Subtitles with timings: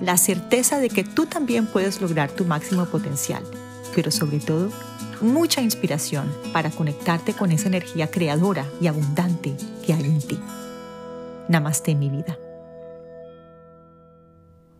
[0.00, 3.42] La certeza de que tú también puedes lograr tu máximo potencial,
[3.94, 4.70] pero sobre todo,
[5.20, 10.38] mucha inspiración para conectarte con esa energía creadora y abundante que hay en ti.
[11.48, 12.38] Namaste mi vida.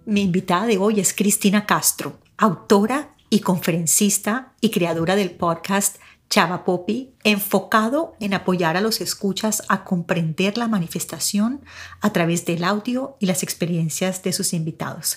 [0.06, 5.98] Mi invitada de hoy es Cristina Castro, autora y conferencista y creadora del podcast
[6.30, 11.62] Chava Poppy, enfocado en apoyar a los escuchas a comprender la manifestación
[12.00, 15.16] a través del audio y las experiencias de sus invitados.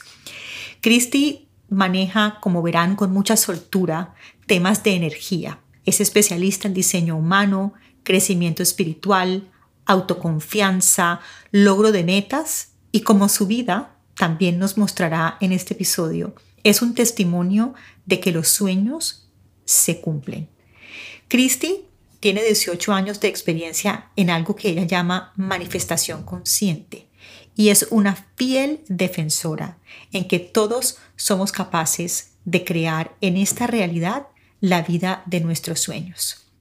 [0.81, 4.13] Christy maneja, como verán, con mucha soltura
[4.45, 5.59] temas de energía.
[5.85, 9.49] Es especialista en diseño humano, crecimiento espiritual,
[9.85, 11.19] autoconfianza,
[11.51, 16.93] logro de metas y como su vida también nos mostrará en este episodio, es un
[16.93, 17.73] testimonio
[18.05, 19.29] de que los sueños
[19.65, 20.49] se cumplen.
[21.31, 21.85] Christy
[22.19, 27.07] tiene 18 años de experiencia en algo que ella llama manifestación consciente
[27.55, 29.77] y es una fiel defensora
[30.11, 34.27] en que todos somos capaces de crear en esta realidad
[34.59, 36.51] la vida de nuestros sueños.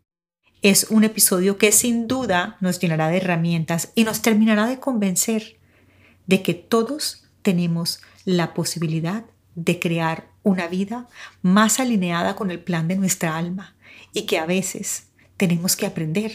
[0.62, 5.58] Es un episodio que sin duda nos llenará de herramientas y nos terminará de convencer
[6.28, 9.24] de que todos tenemos la posibilidad
[9.56, 11.08] de crear una vida
[11.42, 13.74] más alineada con el plan de nuestra alma
[14.12, 16.32] y que a veces tenemos que aprender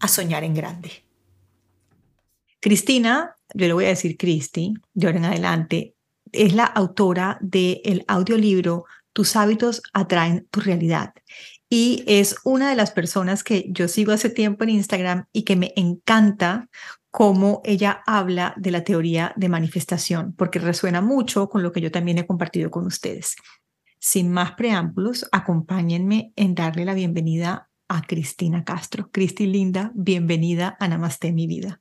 [0.00, 1.04] a soñar en grande.
[2.60, 5.94] Cristina, yo le voy a decir Cristi, de ahora en adelante,
[6.32, 11.14] es la autora del audiolibro Tus hábitos atraen tu realidad.
[11.70, 15.56] Y es una de las personas que yo sigo hace tiempo en Instagram y que
[15.56, 16.68] me encanta
[17.10, 21.92] cómo ella habla de la teoría de manifestación, porque resuena mucho con lo que yo
[21.92, 23.36] también he compartido con ustedes.
[24.06, 29.08] Sin más preámbulos, acompáñenme en darle la bienvenida a Cristina Castro.
[29.10, 31.80] Cristi Linda, bienvenida a Namaste mi vida.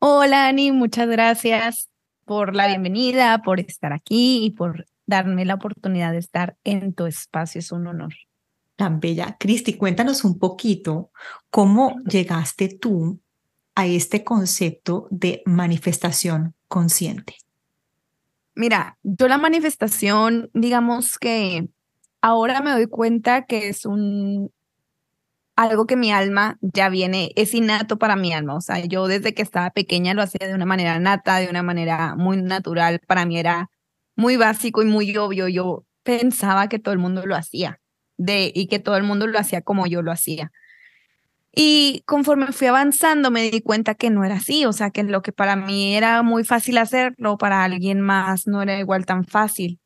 [0.00, 1.88] Hola Ani, muchas gracias
[2.26, 7.06] por la bienvenida, por estar aquí y por darme la oportunidad de estar en tu
[7.06, 7.58] espacio.
[7.58, 8.12] Es un honor.
[8.76, 9.38] Tan bella.
[9.40, 11.10] Cristi, cuéntanos un poquito
[11.48, 13.18] cómo llegaste tú
[13.74, 17.36] a este concepto de manifestación consciente.
[18.56, 21.68] Mira, yo la manifestación, digamos que
[22.22, 24.52] ahora me doy cuenta que es un
[25.56, 28.56] algo que mi alma ya viene, es innato para mi alma.
[28.56, 31.62] O sea, yo desde que estaba pequeña lo hacía de una manera nata, de una
[31.62, 33.00] manera muy natural.
[33.06, 33.70] Para mí era
[34.16, 35.48] muy básico y muy obvio.
[35.48, 37.80] Yo pensaba que todo el mundo lo hacía
[38.16, 40.50] de, y que todo el mundo lo hacía como yo lo hacía.
[41.54, 45.22] Y conforme fui avanzando me di cuenta que no era así, o sea, que lo
[45.22, 49.78] que para mí era muy fácil hacerlo, para alguien más no era igual tan fácil.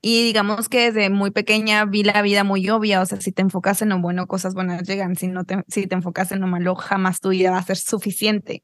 [0.00, 3.42] Y digamos que desde muy pequeña vi la vida muy obvia, o sea, si te
[3.42, 6.46] enfocas en lo bueno, cosas buenas llegan, si no te, si te enfocas en lo
[6.46, 8.62] malo, jamás tu vida va a ser suficiente.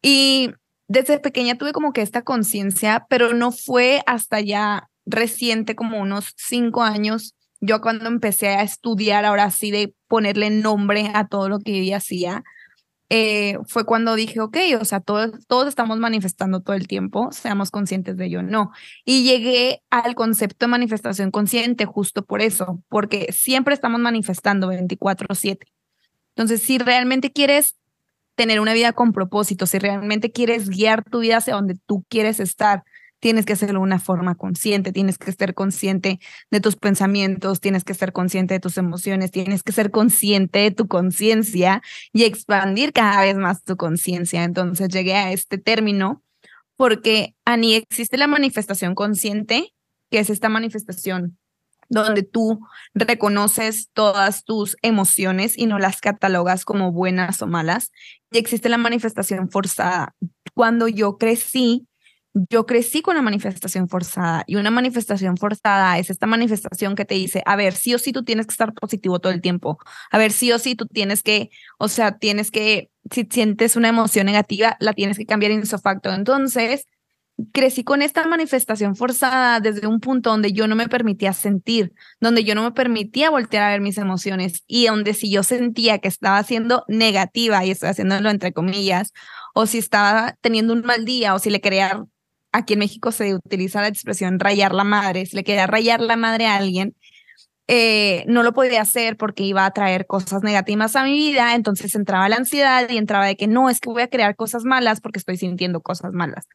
[0.00, 0.52] Y
[0.86, 6.34] desde pequeña tuve como que esta conciencia, pero no fue hasta ya reciente, como unos
[6.36, 11.58] cinco años, yo cuando empecé a estudiar ahora sí de ponerle nombre a todo lo
[11.58, 12.42] que yo hacía,
[13.12, 17.72] eh, fue cuando dije, ok, o sea, todos, todos estamos manifestando todo el tiempo, seamos
[17.72, 18.70] conscientes de ello, no.
[19.04, 25.66] Y llegué al concepto de manifestación consciente justo por eso, porque siempre estamos manifestando 24/7.
[26.36, 27.76] Entonces, si realmente quieres
[28.36, 32.38] tener una vida con propósito, si realmente quieres guiar tu vida hacia donde tú quieres
[32.38, 32.84] estar,
[33.20, 36.18] tienes que hacerlo de una forma consciente, tienes que estar consciente
[36.50, 40.70] de tus pensamientos, tienes que ser consciente de tus emociones, tienes que ser consciente de
[40.70, 41.82] tu conciencia
[42.12, 44.42] y expandir cada vez más tu conciencia.
[44.44, 46.22] Entonces llegué a este término
[46.76, 49.74] porque, Ani, existe la manifestación consciente,
[50.10, 51.38] que es esta manifestación
[51.90, 52.60] donde tú
[52.94, 57.90] reconoces todas tus emociones y no las catalogas como buenas o malas.
[58.30, 60.14] Y existe la manifestación forzada.
[60.54, 61.88] Cuando yo crecí,
[62.34, 67.14] yo crecí con la manifestación forzada y una manifestación forzada es esta manifestación que te
[67.14, 69.78] dice, a ver, sí o sí tú tienes que estar positivo todo el tiempo,
[70.10, 73.88] a ver, sí o sí tú tienes que, o sea, tienes que, si sientes una
[73.88, 76.12] emoción negativa, la tienes que cambiar en facto.
[76.12, 76.86] Entonces,
[77.52, 82.44] crecí con esta manifestación forzada desde un punto donde yo no me permitía sentir, donde
[82.44, 86.08] yo no me permitía voltear a ver mis emociones y donde si yo sentía que
[86.08, 89.12] estaba siendo negativa, y estoy haciéndolo entre comillas,
[89.54, 92.04] o si estaba teniendo un mal día, o si le quería
[92.52, 96.16] aquí en México se utiliza la expresión rayar la madre, si le quería rayar la
[96.16, 96.96] madre a alguien,
[97.72, 101.94] eh, no lo podía hacer porque iba a traer cosas negativas a mi vida, entonces
[101.94, 105.00] entraba la ansiedad y entraba de que no, es que voy a crear cosas malas
[105.00, 106.48] porque estoy sintiendo cosas malas.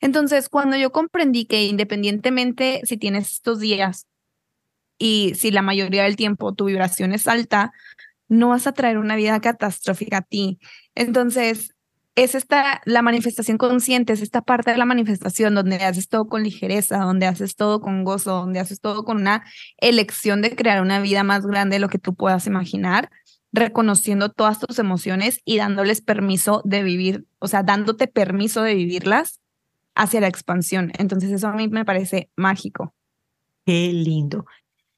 [0.00, 4.06] Entonces, cuando yo comprendí que independientemente si tienes estos días
[4.98, 7.72] y si la mayoría del tiempo tu vibración es alta,
[8.28, 10.58] no vas a traer una vida catastrófica a ti.
[10.94, 11.71] Entonces,
[12.14, 16.42] es esta, la manifestación consciente, es esta parte de la manifestación donde haces todo con
[16.42, 19.44] ligereza, donde haces todo con gozo, donde haces todo con una
[19.78, 23.10] elección de crear una vida más grande de lo que tú puedas imaginar,
[23.52, 29.40] reconociendo todas tus emociones y dándoles permiso de vivir, o sea, dándote permiso de vivirlas
[29.94, 30.92] hacia la expansión.
[30.98, 32.94] Entonces eso a mí me parece mágico.
[33.64, 34.46] Qué lindo.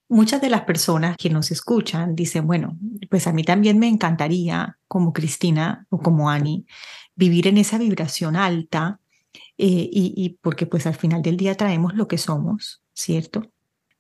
[0.08, 2.78] Muchas de las personas que nos escuchan dicen, bueno,
[3.10, 6.66] pues a mí también me encantaría, como Cristina o como Ani,
[7.16, 9.00] vivir en esa vibración alta
[9.58, 13.50] eh, y, porque pues al final del día traemos lo que somos, ¿cierto?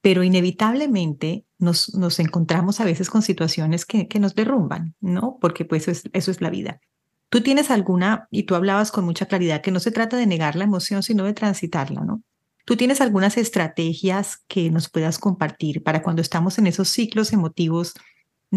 [0.00, 5.38] Pero inevitablemente nos, nos encontramos a veces con situaciones que, que nos derrumban, ¿no?
[5.40, 6.80] Porque pues eso es, eso es la vida.
[7.28, 10.56] Tú tienes alguna, y tú hablabas con mucha claridad, que no se trata de negar
[10.56, 12.22] la emoción, sino de transitarla, ¿no?
[12.64, 17.94] ¿Tú tienes algunas estrategias que nos puedas compartir para cuando estamos en esos ciclos emotivos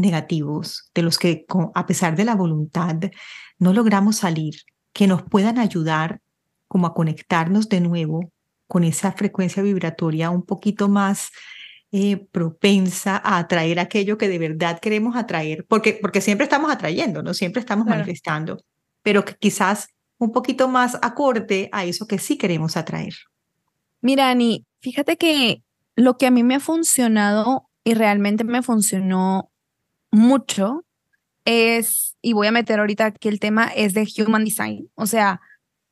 [0.01, 2.95] negativos, de los que a pesar de la voluntad
[3.59, 4.55] no logramos salir,
[4.93, 6.21] que nos puedan ayudar
[6.67, 8.31] como a conectarnos de nuevo
[8.67, 11.29] con esa frecuencia vibratoria un poquito más
[11.91, 17.23] eh, propensa a atraer aquello que de verdad queremos atraer, porque, porque siempre estamos atrayendo,
[17.23, 17.33] ¿no?
[17.33, 18.61] Siempre estamos manifestando,
[19.01, 23.13] pero que quizás un poquito más acorde a eso que sí queremos atraer.
[24.01, 25.63] Mira, Ani, fíjate que
[25.95, 29.49] lo que a mí me ha funcionado y realmente me funcionó
[30.11, 30.85] mucho
[31.45, 34.89] es, y voy a meter ahorita aquí el tema, es de Human Design.
[34.95, 35.41] O sea,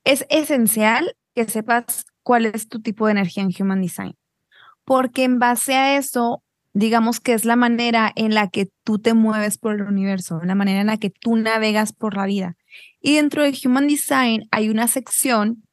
[0.03, 4.15] es esencial que sepas cuál es tu tipo de energía en Human Design,
[4.83, 9.13] porque en base a eso, digamos que es la manera en la que tú te
[9.13, 12.57] mueves por el universo, la manera en la que tú navegas por la vida.
[13.01, 15.63] Y dentro de Human Design hay una sección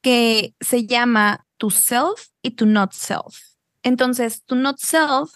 [0.00, 3.36] que se llama tu self y tu not self.
[3.82, 5.30] Entonces, tu not self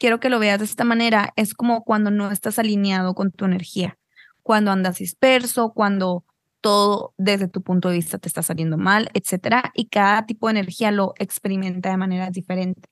[0.00, 3.44] quiero que lo veas de esta manera, es como cuando no estás alineado con tu
[3.44, 3.98] energía,
[4.42, 6.24] cuando andas disperso, cuando
[6.60, 10.52] todo desde tu punto de vista te está saliendo mal, etcétera, y cada tipo de
[10.52, 12.88] energía lo experimenta de manera diferente.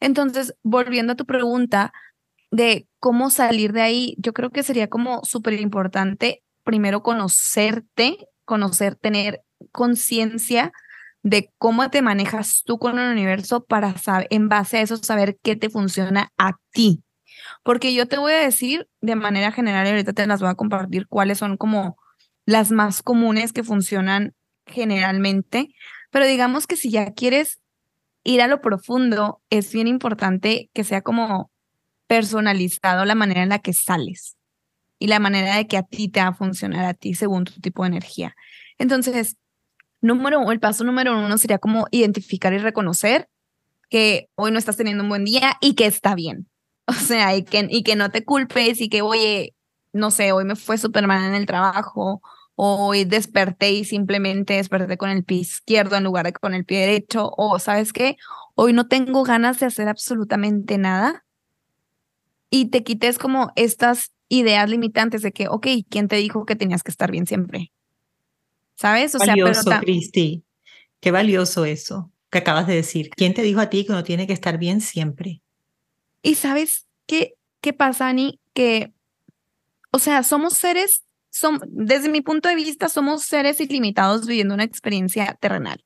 [0.00, 1.92] Entonces, volviendo a tu pregunta
[2.50, 8.96] de cómo salir de ahí, yo creo que sería como súper importante primero conocerte, conocer,
[8.96, 10.72] tener conciencia
[11.22, 15.38] de cómo te manejas tú con el universo para saber, en base a eso saber
[15.42, 17.02] qué te funciona a ti.
[17.62, 20.54] Porque yo te voy a decir de manera general y ahorita te las voy a
[20.54, 21.96] compartir cuáles son como
[22.46, 24.34] las más comunes que funcionan
[24.66, 25.74] generalmente,
[26.10, 27.60] pero digamos que si ya quieres
[28.24, 31.50] ir a lo profundo, es bien importante que sea como
[32.06, 34.36] personalizado la manera en la que sales
[34.98, 37.60] y la manera de que a ti te va a funcionar a ti según tu
[37.60, 38.34] tipo de energía.
[38.78, 39.36] Entonces,
[40.00, 43.28] número, el paso número uno sería como identificar y reconocer
[43.88, 46.46] que hoy no estás teniendo un buen día y que está bien.
[46.86, 49.54] O sea, y que, y que no te culpes y que, oye,
[49.92, 52.20] no sé, hoy me fue súper mal en el trabajo,
[52.56, 56.80] hoy desperté y simplemente desperté con el pie izquierdo en lugar de con el pie
[56.80, 58.16] derecho, o sabes qué,
[58.56, 61.24] hoy no tengo ganas de hacer absolutamente nada.
[62.50, 66.82] Y te quites como estas ideas limitantes de que, ok, ¿quién te dijo que tenías
[66.82, 67.72] que estar bien siempre?
[68.80, 69.14] ¿Sabes?
[69.14, 70.42] O valioso, sea, pero Cristi.
[71.00, 73.10] Qué valioso eso que acabas de decir.
[73.10, 75.42] ¿Quién te dijo a ti que uno tiene que estar bien siempre?
[76.22, 78.94] Y sabes qué, qué pasa, Ani, que,
[79.90, 84.64] o sea, somos seres, son, desde mi punto de vista, somos seres ilimitados viviendo una
[84.64, 85.84] experiencia terrenal.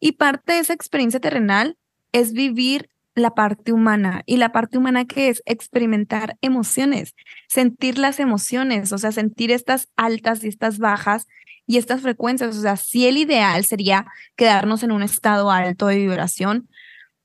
[0.00, 1.76] Y parte de esa experiencia terrenal
[2.12, 4.22] es vivir la parte humana.
[4.26, 7.14] Y la parte humana que es experimentar emociones,
[7.48, 11.26] sentir las emociones, o sea, sentir estas altas y estas bajas
[11.66, 12.56] y estas frecuencias.
[12.56, 16.68] O sea, sí el ideal sería quedarnos en un estado alto de vibración,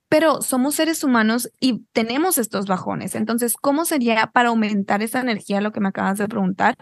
[0.09, 3.15] pero somos seres humanos y tenemos estos bajones.
[3.15, 6.75] Entonces, ¿cómo sería para aumentar esa energía, lo que me acabas de preguntar?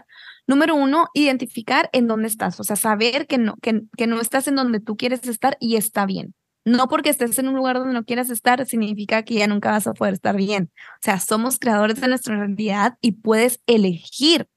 [0.46, 4.46] Número uno, identificar en dónde estás, o sea, saber que no, que, que no estás
[4.46, 6.34] en donde tú quieres estar y está bien.
[6.64, 9.86] No porque estés en un lugar donde no quieras estar, significa que ya nunca vas
[9.86, 10.70] a poder estar bien.
[10.74, 14.48] O sea, somos creadores de nuestra realidad y puedes elegir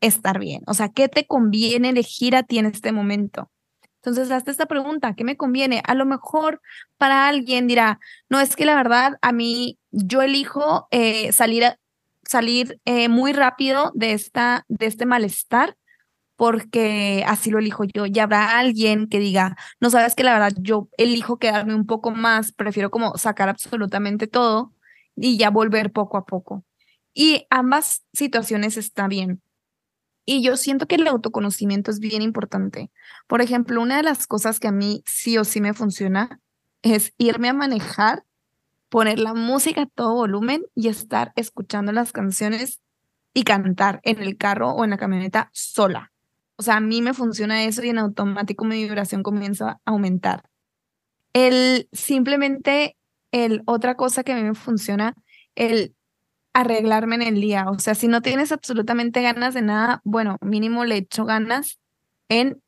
[0.00, 0.62] estar bien?
[0.66, 3.50] O sea, ¿qué te conviene elegir a ti en este momento?
[3.96, 5.82] Entonces, hazte esta pregunta, ¿qué me conviene?
[5.86, 6.60] A lo mejor
[6.98, 7.98] para alguien dirá,
[8.28, 11.64] no, es que la verdad, a mí, yo elijo eh, salir,
[12.24, 15.76] salir eh, muy rápido de, esta, de este malestar
[16.38, 18.06] porque así lo elijo yo.
[18.06, 22.12] Y habrá alguien que diga, no sabes que la verdad yo elijo quedarme un poco
[22.12, 24.72] más, prefiero como sacar absolutamente todo
[25.16, 26.64] y ya volver poco a poco.
[27.12, 29.42] Y ambas situaciones están bien.
[30.24, 32.92] Y yo siento que el autoconocimiento es bien importante.
[33.26, 36.40] Por ejemplo, una de las cosas que a mí sí o sí me funciona
[36.82, 38.22] es irme a manejar,
[38.90, 42.80] poner la música a todo volumen y estar escuchando las canciones
[43.34, 46.12] y cantar en el carro o en la camioneta sola.
[46.58, 50.42] O sea, a mí me funciona eso y en automático mi vibración comienza a aumentar.
[51.32, 52.96] El simplemente,
[53.30, 55.14] el otra cosa que a mí me funciona,
[55.54, 55.94] el
[56.52, 57.66] arreglarme en el día.
[57.68, 61.78] O sea, si no tienes absolutamente ganas de nada, bueno, mínimo le echo ganas
[62.28, 62.60] en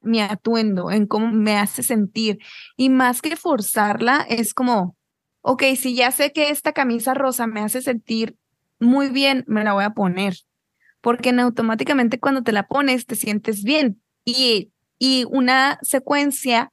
[0.00, 2.38] mi atuendo, en cómo me hace sentir.
[2.76, 4.96] Y más que forzarla, es como,
[5.42, 8.36] ok, si ya sé que esta camisa rosa me hace sentir
[8.80, 10.34] muy bien, me la voy a poner.
[11.00, 14.02] Porque en automáticamente cuando te la pones te sientes bien.
[14.24, 16.72] Y, y una secuencia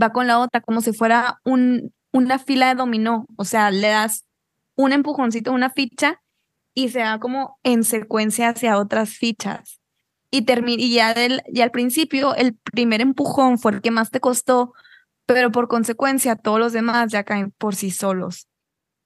[0.00, 3.26] va con la otra, como si fuera un, una fila de dominó.
[3.36, 4.24] O sea, le das
[4.74, 6.20] un empujoncito, una ficha,
[6.74, 9.80] y se va como en secuencia hacia otras fichas.
[10.30, 14.20] Y, y ya, del, y al principio el primer empujón fue el que más te
[14.20, 14.72] costó,
[15.26, 18.48] pero por consecuencia todos los demás ya caen por sí solos.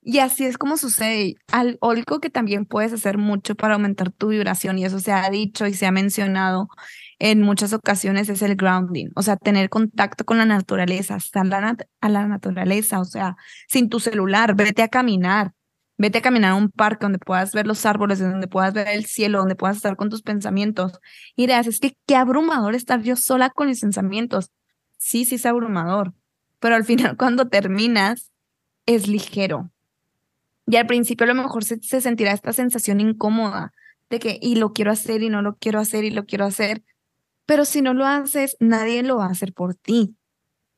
[0.09, 1.35] Y así es como sucede.
[1.51, 5.67] algo que también puedes hacer mucho para aumentar tu vibración, y eso se ha dicho
[5.67, 6.69] y se ha mencionado
[7.19, 9.09] en muchas ocasiones, es el grounding.
[9.17, 11.45] O sea, tener contacto con la naturaleza, estar
[12.01, 13.37] a la naturaleza, o sea,
[13.67, 15.55] sin tu celular, vete a caminar.
[15.99, 19.07] Vete a caminar a un parque donde puedas ver los árboles, donde puedas ver el
[19.07, 21.01] cielo, donde puedas estar con tus pensamientos.
[21.35, 24.53] Y dirás, es que qué abrumador estar yo sola con mis pensamientos.
[24.99, 26.15] Sí, sí es abrumador,
[26.61, 28.31] pero al final cuando terminas
[28.87, 29.73] es ligero.
[30.67, 33.73] Y al principio a lo mejor se, sentirá esta sensación incómoda
[34.11, 36.83] de que, y lo quiero hacer y no lo quiero hacer y lo quiero hacer.
[37.47, 40.17] Pero si no lo haces, nadie lo va a hacer por ti.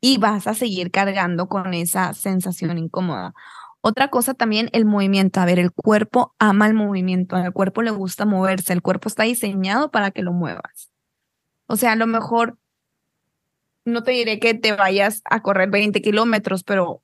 [0.00, 3.34] Y vas a seguir cargando con esa sensación incómoda.
[3.80, 5.40] Otra cosa también, el movimiento.
[5.40, 9.22] A ver, el cuerpo ama el movimiento, al cuerpo le gusta moverse, el cuerpo está
[9.22, 10.90] diseñado para que lo muevas.
[11.66, 12.58] O sea, a lo mejor
[13.84, 17.02] no te diré que te vayas a correr 20 kilómetros, pero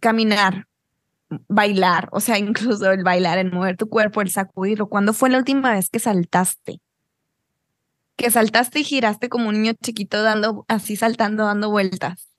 [0.00, 0.66] caminar,
[1.48, 4.88] bailar, o sea, incluso el bailar, el mover tu cuerpo, el sacudirlo.
[4.88, 6.80] ¿Cuándo fue la última vez que saltaste?
[8.16, 12.30] Que saltaste y giraste como un niño chiquito dando, así saltando, dando vueltas.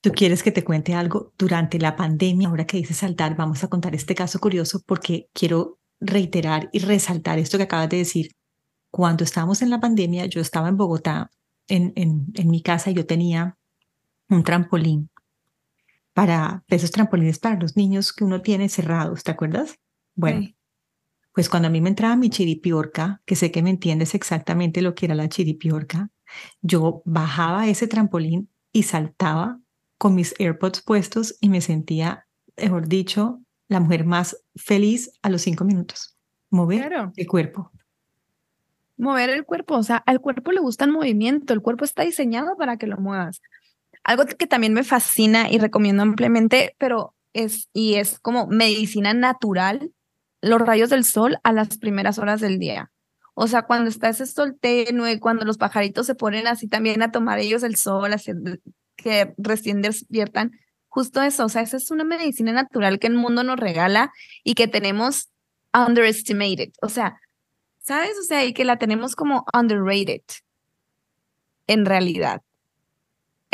[0.00, 1.32] ¿Tú quieres que te cuente algo?
[1.38, 5.78] Durante la pandemia, ahora que dices saltar, vamos a contar este caso curioso porque quiero
[6.00, 8.32] reiterar y resaltar esto que acabas de decir.
[8.90, 11.30] Cuando estábamos en la pandemia, yo estaba en Bogotá,
[11.68, 13.56] en, en, en mi casa, y yo tenía
[14.28, 15.10] un trampolín
[16.14, 19.78] para esos trampolines para los niños que uno tiene cerrados, ¿te acuerdas?
[20.14, 20.48] Bueno,
[21.32, 24.94] pues cuando a mí me entraba mi chiripiorca, que sé que me entiendes exactamente lo
[24.94, 26.10] que era la chiripiorca,
[26.62, 29.60] yo bajaba ese trampolín y saltaba
[29.98, 35.42] con mis AirPods puestos y me sentía, mejor dicho, la mujer más feliz a los
[35.42, 36.16] cinco minutos.
[36.50, 37.72] Mover el cuerpo.
[38.96, 42.56] Mover el cuerpo, o sea, al cuerpo le gusta el movimiento, el cuerpo está diseñado
[42.56, 43.40] para que lo muevas.
[44.04, 49.90] Algo que también me fascina y recomiendo ampliamente, pero es, y es como medicina natural,
[50.40, 52.90] los rayos del sol a las primeras horas del día.
[53.34, 57.10] O sea, cuando está ese sol tenue, cuando los pajaritos se ponen así también a
[57.10, 58.14] tomar ellos el sol,
[58.96, 60.52] que recién despiertan,
[60.88, 64.12] justo eso, o sea, esa es una medicina natural que el mundo nos regala
[64.44, 65.30] y que tenemos
[65.74, 67.18] underestimated, o sea,
[67.80, 68.16] ¿sabes?
[68.20, 70.22] O sea, y que la tenemos como underrated
[71.66, 72.42] en realidad.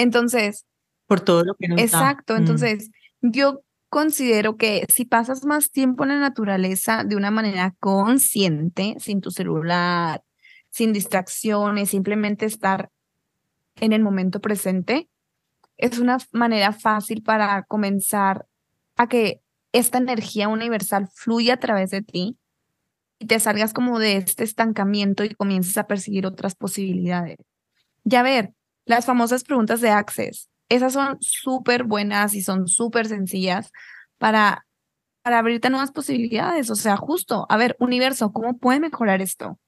[0.02, 0.66] Entonces.
[1.06, 2.34] Por todo lo que nos Exacto.
[2.34, 2.36] Mm.
[2.38, 2.90] Entonces,
[3.20, 9.20] yo considero que si pasas más tiempo en la naturaleza de una manera consciente, sin
[9.20, 10.22] tu celular,
[10.70, 12.90] sin distracciones, simplemente estar
[13.76, 15.08] en el momento presente,
[15.76, 18.46] es una manera fácil para comenzar
[18.96, 19.40] a que
[19.72, 22.36] esta energía universal fluya a través de ti
[23.18, 27.38] y te salgas como de este estancamiento y comiences a perseguir otras posibilidades.
[28.04, 28.54] Ya ver,
[28.84, 30.48] las famosas preguntas de Access.
[30.68, 33.72] Esas son súper buenas y son súper sencillas
[34.18, 34.66] para,
[35.22, 36.70] para abrirte nuevas posibilidades.
[36.70, 39.58] O sea, justo, a ver, universo, ¿cómo puede mejorar esto?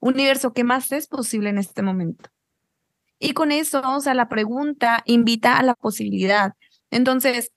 [0.00, 2.30] Universo, ¿qué más es posible en este momento?
[3.18, 6.54] Y con eso, o sea, la pregunta invita a la posibilidad.
[6.90, 7.52] Entonces,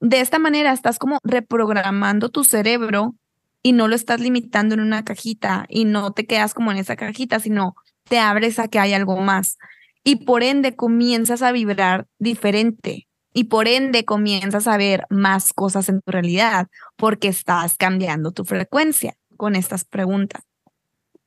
[0.00, 3.14] de esta manera estás como reprogramando tu cerebro
[3.62, 6.96] y no lo estás limitando en una cajita y no te quedas como en esa
[6.96, 9.56] cajita, sino te abres a que hay algo más
[10.04, 15.88] y por ende comienzas a vibrar diferente y por ende comienzas a ver más cosas
[15.88, 20.44] en tu realidad porque estás cambiando tu frecuencia con estas preguntas.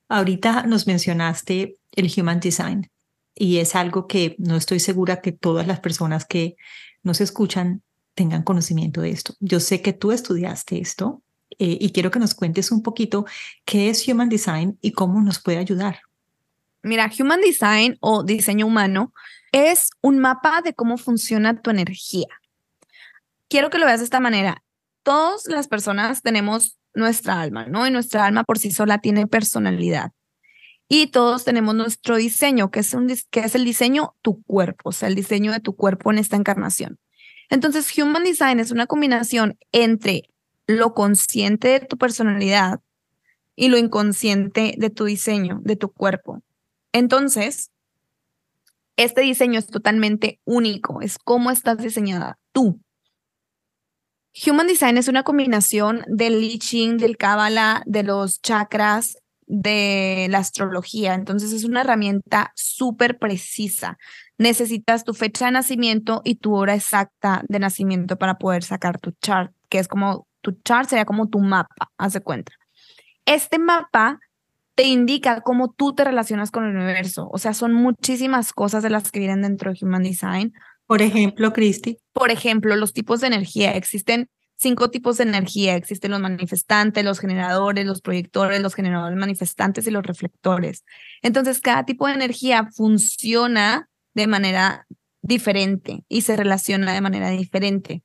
[0.08, 2.90] Ahorita nos mencionaste el Human Design
[3.36, 6.56] y es algo que no estoy segura que todas las personas que
[7.04, 7.82] nos escuchan
[8.16, 9.34] tengan conocimiento de esto.
[9.40, 11.22] Yo sé que tú estudiaste esto
[11.60, 13.26] eh, y quiero que nos cuentes un poquito
[13.66, 16.00] qué es Human Design y cómo nos puede ayudar.
[16.84, 19.14] Mira, Human Design o diseño humano
[19.52, 22.28] es un mapa de cómo funciona tu energía.
[23.50, 24.64] Quiero que lo veas de esta manera.
[25.04, 27.88] Todas las personas tenemos nuestra alma, ¿no?
[27.88, 30.12] Y nuestra alma por sí sola tiene personalidad.
[30.90, 34.92] Y todos tenemos nuestro diseño, que es, un, que es el diseño tu cuerpo, o
[34.92, 36.98] sea, el diseño de tu cuerpo en esta encarnación.
[37.50, 40.24] Entonces, Human Design es una combinación entre
[40.66, 42.82] lo consciente de tu personalidad
[43.56, 46.42] y lo inconsciente de tu diseño, de tu cuerpo.
[46.98, 47.70] Entonces,
[48.96, 52.82] este diseño es totalmente único, es cómo estás diseñada tú.
[54.48, 56.60] Human Design es una combinación del I
[56.98, 61.14] del Kabbalah, de los chakras, de la astrología.
[61.14, 64.00] Entonces es una herramienta súper precisa.
[64.40, 69.12] Necesitas tu fecha de nacimiento y tu hora exacta de nacimiento para poder sacar tu
[69.22, 72.54] chart, que es como tu chart sería como tu mapa, haz de cuenta.
[73.28, 74.20] Este mapa
[74.78, 77.28] te indica cómo tú te relacionas con el universo.
[77.32, 80.54] O sea, son muchísimas cosas de las que vienen dentro de Human Design.
[80.86, 81.98] Por ejemplo, Cristi.
[82.14, 83.72] Por ejemplo, los tipos de energía.
[83.72, 85.76] Existen cinco tipos de energía.
[85.76, 90.86] Existen los manifestantes, los generadores, los proyectores, los generadores manifestantes y los reflectores.
[91.24, 94.86] Entonces, cada tipo de energía funciona de manera
[95.24, 98.04] diferente y se relaciona de manera diferente.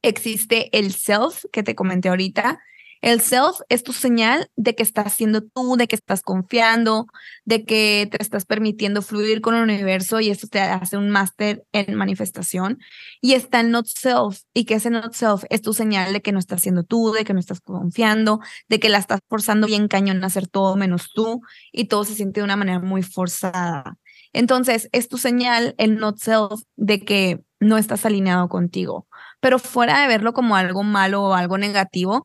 [0.00, 2.60] Existe el self que te comenté ahorita,
[3.04, 7.06] el self es tu señal de que estás siendo tú, de que estás confiando,
[7.44, 11.66] de que te estás permitiendo fluir con el universo y eso te hace un máster
[11.72, 12.78] en manifestación.
[13.20, 16.32] Y está el not self y que ese not self es tu señal de que
[16.32, 19.86] no estás siendo tú, de que no estás confiando, de que la estás forzando bien
[19.86, 21.42] cañón a hacer todo menos tú
[21.72, 23.98] y todo se siente de una manera muy forzada.
[24.32, 29.06] Entonces, es tu señal, el not self, de que no estás alineado contigo.
[29.40, 32.24] Pero fuera de verlo como algo malo o algo negativo,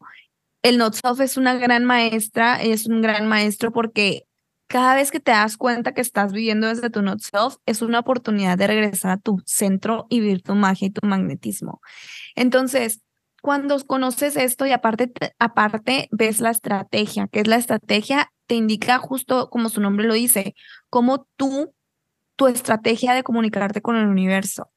[0.61, 4.23] el Not Self es una gran maestra, es un gran maestro porque
[4.67, 7.99] cada vez que te das cuenta que estás viviendo desde tu Not Self, es una
[7.99, 11.81] oportunidad de regresar a tu centro y vivir tu magia y tu magnetismo.
[12.35, 13.01] Entonces,
[13.41, 18.99] cuando conoces esto y aparte, aparte ves la estrategia, que es la estrategia, te indica
[18.99, 20.55] justo como su nombre lo dice,
[20.89, 21.73] cómo tú,
[22.35, 24.69] tu estrategia de comunicarte con el universo.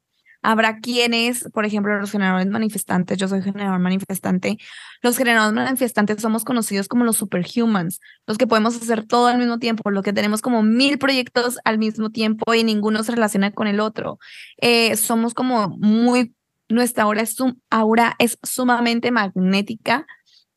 [0.43, 4.57] Habrá quienes, por ejemplo, los generadores manifestantes, yo soy generador manifestante,
[5.01, 9.57] los generadores manifestantes somos conocidos como los superhumans, los que podemos hacer todo al mismo
[9.57, 13.67] tiempo, los que tenemos como mil proyectos al mismo tiempo y ninguno se relaciona con
[13.67, 14.19] el otro.
[14.57, 16.35] Eh, somos como muy,
[16.69, 17.35] nuestra aura es,
[17.69, 20.05] aura es sumamente magnética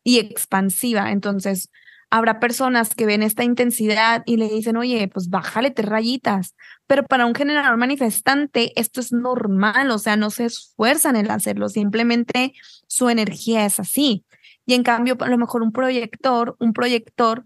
[0.02, 1.70] y expansiva, entonces
[2.10, 6.54] Habrá personas que ven esta intensidad y le dicen, oye, pues bájale tres rayitas.
[6.86, 11.68] Pero para un generador manifestante esto es normal, o sea, no se esfuerzan en hacerlo,
[11.68, 12.52] simplemente
[12.86, 14.24] su energía es así.
[14.66, 17.44] Y en cambio, a lo mejor un proyector, un proyector,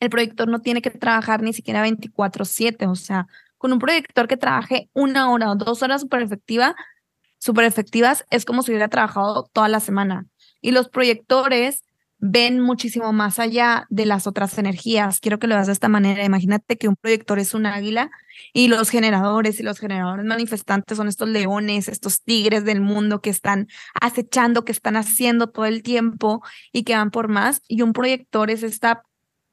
[0.00, 3.26] el proyector no tiene que trabajar ni siquiera 24/7, o sea,
[3.58, 6.74] con un proyector que trabaje una hora o dos horas súper efectiva,
[7.38, 10.26] súper efectivas, es como si hubiera trabajado toda la semana.
[10.60, 11.82] Y los proyectores
[12.26, 15.20] ven muchísimo más allá de las otras energías.
[15.20, 16.24] Quiero que lo veas de esta manera.
[16.24, 18.10] Imagínate que un proyector es un águila
[18.54, 23.28] y los generadores y los generadores manifestantes son estos leones, estos tigres del mundo que
[23.28, 23.68] están
[24.00, 27.60] acechando, que están haciendo todo el tiempo y que van por más.
[27.68, 29.02] Y un proyector es esta,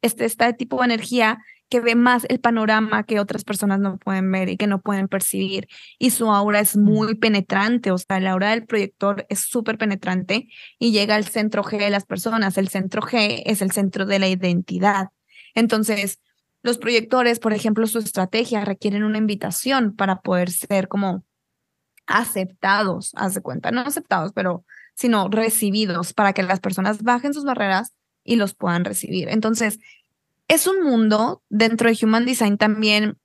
[0.01, 1.39] este, este tipo de energía
[1.71, 5.07] que ve más el panorama que otras personas no pueden ver y que no pueden
[5.07, 5.69] percibir.
[5.97, 10.49] Y su aura es muy penetrante, o sea, la aura del proyector es súper penetrante
[10.77, 12.57] y llega al centro G de las personas.
[12.57, 15.11] El centro G es el centro de la identidad.
[15.55, 16.19] Entonces,
[16.61, 21.23] los proyectores, por ejemplo, su estrategia requieren una invitación para poder ser como
[22.05, 27.45] aceptados, haz de cuenta, no aceptados, pero sino recibidos para que las personas bajen sus
[27.45, 27.93] barreras
[28.25, 29.29] y los puedan recibir.
[29.29, 29.79] Entonces,
[30.51, 33.17] es un mundo, dentro de Human Design también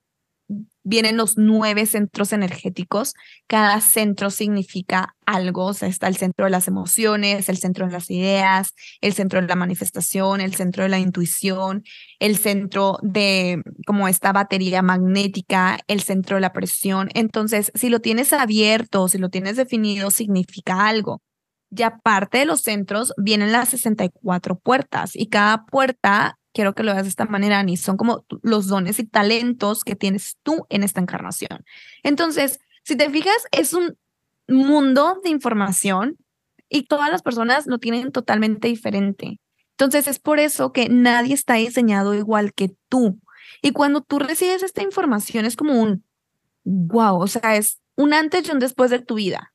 [0.84, 3.14] vienen los nueve centros energéticos.
[3.48, 5.66] Cada centro significa algo.
[5.66, 9.48] O está el centro de las emociones, el centro de las ideas, el centro de
[9.48, 11.82] la manifestación, el centro de la intuición,
[12.20, 17.08] el centro de como esta batería magnética, el centro de la presión.
[17.14, 21.22] Entonces, si lo tienes abierto, si lo tienes definido, significa algo.
[21.70, 26.92] Y aparte de los centros, vienen las 64 puertas y cada puerta quiero que lo
[26.92, 30.84] veas de esta manera, Ani, son como los dones y talentos que tienes tú en
[30.84, 31.66] esta encarnación.
[32.02, 33.98] Entonces, si te fijas, es un
[34.48, 36.16] mundo de información
[36.70, 39.38] y todas las personas lo tienen totalmente diferente.
[39.72, 43.20] Entonces es por eso que nadie está diseñado igual que tú.
[43.60, 46.04] Y cuando tú recibes esta información es como un,
[46.64, 49.52] wow, o sea, es un antes y un después de tu vida,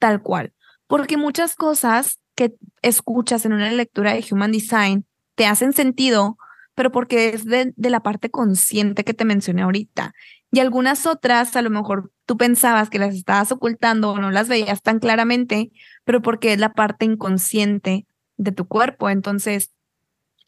[0.00, 0.52] tal cual.
[0.88, 6.38] Porque muchas cosas que escuchas en una lectura de Human Design te hacen sentido,
[6.74, 10.14] pero porque es de, la parte consciente que te mencioné ahorita.
[10.52, 14.48] Y algunas otras, a lo mejor tú pensabas que las estabas ocultando o no las
[14.48, 15.70] veías tan claramente,
[16.04, 19.10] pero porque es la parte inconsciente de tu cuerpo.
[19.10, 19.72] Entonces,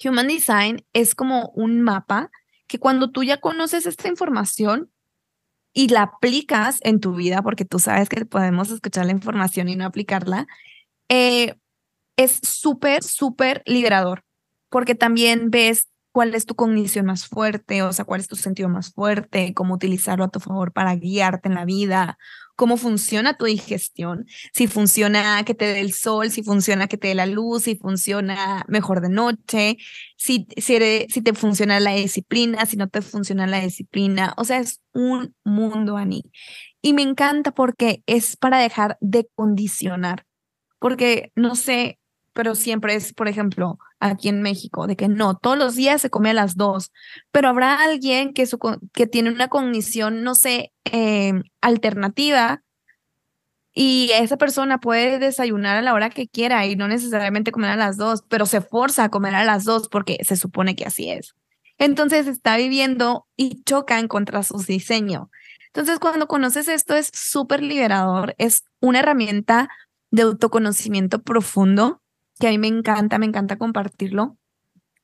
[0.05, 2.31] Human Design es como un mapa
[2.67, 4.91] que cuando tú ya conoces esta información
[5.73, 9.77] y la aplicas en tu vida, porque tú sabes que podemos escuchar la información y
[9.77, 10.47] no aplicarla,
[11.09, 11.57] eh,
[12.17, 14.25] es súper, súper liberador,
[14.73, 18.69] porque también ves cuál es tu cognición más fuerte, o sea, cuál es tu sentido
[18.71, 22.19] más fuerte, cómo utilizarlo a tu favor para guiarte en la vida,
[22.57, 27.09] cómo funciona tu digestión, si funciona que te dé el sol, si funciona que te
[27.09, 29.77] dé la luz, si funciona mejor de noche,
[30.17, 34.81] si, si, te funciona la disciplina, si no te funciona la disciplina, o sea, es
[34.95, 36.25] un mundo, Ani.
[36.81, 40.25] Y me encanta porque es para dejar de condicionar,
[40.79, 41.99] porque no sé,
[42.33, 46.11] pero siempre es, por ejemplo, aquí en México, de que no, todos los días se
[46.11, 46.91] come a las dos,
[47.31, 48.59] pero habrá alguien que, su,
[48.93, 52.63] que tiene una cognición, no sé, em, alternativa
[53.75, 57.77] y esa persona puede desayunar a la hora que quiera y no necesariamente comer a
[57.77, 61.11] las dos, pero se forza a comer a las dos porque se supone que así
[61.11, 61.35] es.
[61.79, 65.31] Entonces está viviendo y choca en contra su diseño.
[65.69, 69.71] Entonces cuando conoces esto es súper liberador, es una herramienta
[70.11, 72.02] de autoconocimiento profundo
[72.43, 74.37] que a mí me encanta, me encanta compartirlo.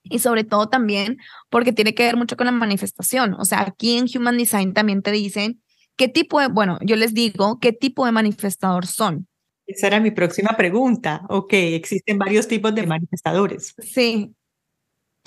[0.03, 1.18] Y sobre todo también
[1.51, 3.35] porque tiene que ver mucho con la manifestación.
[3.35, 5.62] O sea, aquí en Human Design también te dicen
[5.94, 9.29] qué tipo de, bueno, yo les digo qué tipo de manifestador son.
[9.66, 11.22] Esa era mi próxima pregunta.
[11.29, 13.72] Ok, existen varios tipos de manifestadores.
[13.79, 14.35] Sí,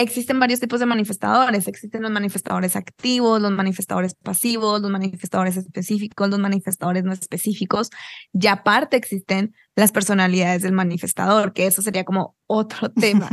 [0.02, 1.68] existen varios tipos de manifestadores.
[1.68, 7.90] Existen los manifestadores activos, los manifestadores pasivos, los manifestadores específicos, los manifestadores no específicos.
[8.34, 13.30] Y aparte existen las personalidades del manifestador, que eso sería como otro tema.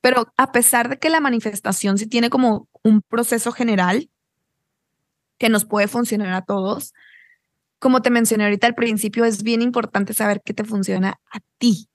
[0.00, 4.08] Pero a pesar de que la manifestación sí tiene como un proceso general
[5.38, 6.94] que nos puede funcionar a todos,
[7.78, 11.88] como te mencioné ahorita al principio, es bien importante saber qué te funciona a ti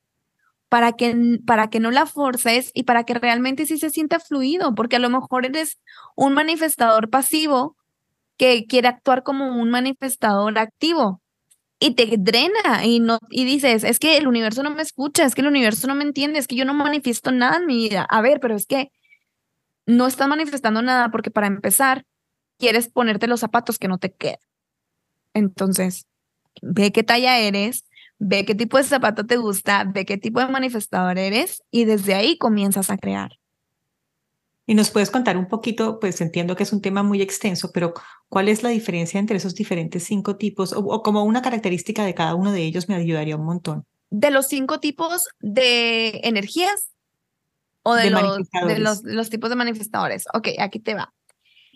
[0.71, 4.73] para que, para que no la forces y para que realmente sí se sienta fluido,
[4.73, 5.81] porque a lo mejor eres
[6.15, 7.75] un manifestador pasivo
[8.37, 11.21] que quiere actuar como un manifestador activo
[11.77, 15.35] y te drena y no y dices, es que el universo no me escucha, es
[15.35, 18.07] que el universo no me entiende, es que yo no manifiesto nada en mi vida.
[18.09, 18.93] A ver, pero es que
[19.85, 22.05] no estás manifestando nada porque para empezar
[22.57, 24.39] quieres ponerte los zapatos que no te quedan.
[25.33, 26.05] Entonces,
[26.61, 27.83] ve qué talla eres,
[28.23, 32.13] ve qué tipo de zapato te gusta, ve qué tipo de manifestador eres y desde
[32.13, 33.31] ahí comienzas a crear.
[34.67, 37.95] Y nos puedes contar un poquito, pues entiendo que es un tema muy extenso, pero
[38.29, 42.35] ¿cuál es la diferencia entre esos diferentes cinco tipos o, como una característica de cada
[42.35, 43.85] uno de ellos me ayudaría un montón?
[44.11, 46.91] De los cinco tipos de energías
[47.81, 50.25] o de, los, de los, los tipos de manifestadores.
[50.35, 51.11] Ok, aquí te va.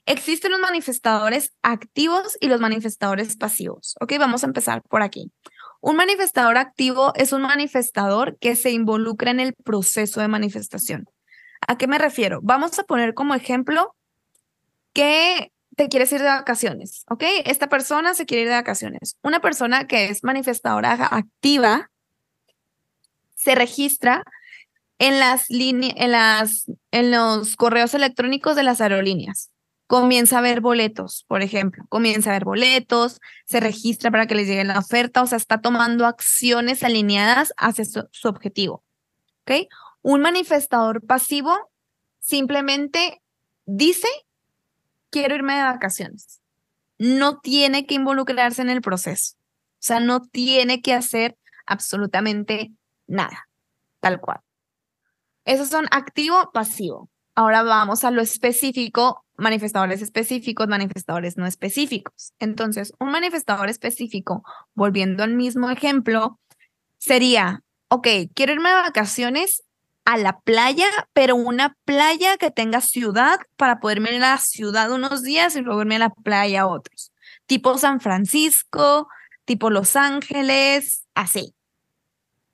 [0.05, 3.95] Existen los manifestadores activos y los manifestadores pasivos.
[3.99, 5.31] Ok, vamos a empezar por aquí.
[5.85, 11.07] Un manifestador activo es un manifestador que se involucra en el proceso de manifestación.
[11.67, 12.39] ¿A qué me refiero?
[12.41, 13.95] Vamos a poner como ejemplo
[14.93, 17.23] que te quieres ir de vacaciones, ¿ok?
[17.45, 19.17] Esta persona se quiere ir de vacaciones.
[19.21, 21.91] Una persona que es manifestadora activa
[23.35, 24.23] se registra
[24.97, 29.51] en las en las, en los correos electrónicos de las aerolíneas
[29.87, 34.45] comienza a ver boletos, por ejemplo, comienza a ver boletos, se registra para que le
[34.45, 38.83] llegue la oferta, o sea, está tomando acciones alineadas hacia su, objetivo.
[39.41, 39.67] ¿Ok?
[40.01, 41.55] Un manifestador pasivo
[42.19, 43.21] simplemente
[43.65, 44.07] dice,
[45.11, 46.41] quiero irme de vacaciones.
[46.97, 49.35] No tiene que involucrarse en el proceso.
[49.35, 52.71] O sea, no tiene que hacer absolutamente
[53.05, 53.47] nada,
[53.99, 54.39] tal cual.
[55.43, 57.09] Esos son activo, pasivo.
[57.35, 62.33] Ahora vamos a lo específico manifestadores específicos, manifestadores no específicos.
[62.39, 64.43] Entonces, un manifestador específico,
[64.73, 66.39] volviendo al mismo ejemplo,
[66.97, 69.63] sería, ok, quiero irme de vacaciones
[70.05, 74.91] a la playa, pero una playa que tenga ciudad para poderme ir a la ciudad
[74.91, 77.11] unos días y luego irme a la playa otros.
[77.47, 79.07] Tipo San Francisco,
[79.45, 81.55] tipo Los Ángeles, así.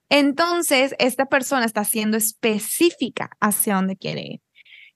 [0.08, 4.40] Entonces, esta persona está siendo específica hacia dónde quiere ir.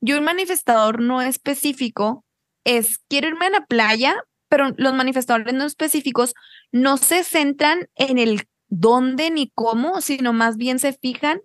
[0.00, 2.24] Y un manifestador no específico
[2.64, 4.16] es, quiero irme a la playa,
[4.48, 6.34] pero los manifestadores no específicos
[6.72, 11.40] no se centran en el dónde ni cómo, sino más bien se fijan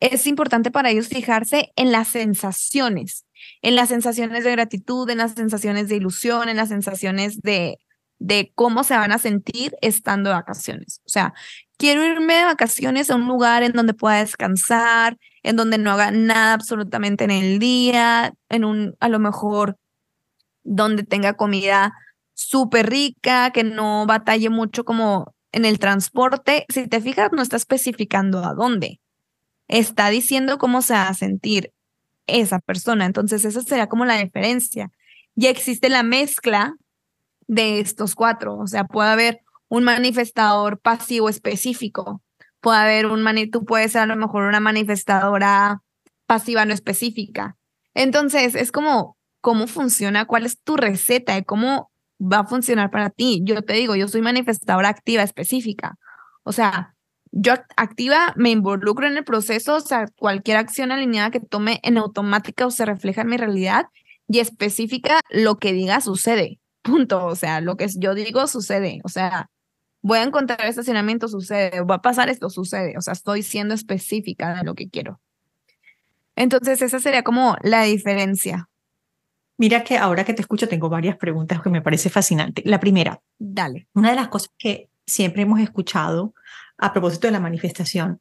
[0.00, 3.26] es importante para ellos fijarse en las sensaciones,
[3.60, 7.78] en las sensaciones de gratitud, en las sensaciones de ilusión, en las sensaciones de,
[8.18, 11.02] de cómo se van a sentir estando de vacaciones.
[11.04, 11.34] O sea,
[11.76, 16.10] quiero irme de vacaciones a un lugar en donde pueda descansar, en donde no haga
[16.10, 19.76] nada absolutamente en el día, en un, a lo mejor,
[20.62, 21.94] donde tenga comida
[22.34, 26.66] súper rica, que no batalle mucho como en el transporte.
[26.68, 29.00] Si te fijas, no está especificando a dónde
[29.70, 31.72] está diciendo cómo se va a sentir
[32.26, 33.06] esa persona.
[33.06, 34.90] Entonces, esa sería como la diferencia.
[35.36, 36.74] Ya existe la mezcla
[37.46, 38.58] de estos cuatro.
[38.58, 42.20] O sea, puede haber un manifestador pasivo específico.
[42.60, 45.82] Puede haber un mani tú puedes ser a lo mejor una manifestadora
[46.26, 47.56] pasiva no específica.
[47.94, 53.10] Entonces, es como cómo funciona, cuál es tu receta de cómo va a funcionar para
[53.10, 53.40] ti.
[53.44, 55.96] Yo te digo, yo soy manifestadora activa específica.
[56.42, 56.94] O sea,
[57.32, 61.96] yo activa, me involucro en el proceso, o sea, cualquier acción alineada que tome en
[61.96, 63.86] automática o se refleja en mi realidad
[64.28, 66.60] y específica, lo que diga sucede.
[66.82, 67.26] Punto.
[67.26, 69.00] O sea, lo que yo digo sucede.
[69.04, 69.48] O sea,
[70.02, 71.82] voy a encontrar estacionamiento, sucede.
[71.82, 72.96] Va a pasar esto, sucede.
[72.96, 75.20] O sea, estoy siendo específica de lo que quiero.
[76.36, 78.68] Entonces, esa sería como la diferencia.
[79.58, 82.62] Mira que ahora que te escucho tengo varias preguntas que me parece fascinante.
[82.64, 83.88] La primera, dale.
[83.92, 86.34] Una de las cosas que siempre hemos escuchado
[86.78, 88.20] a propósito de la manifestación.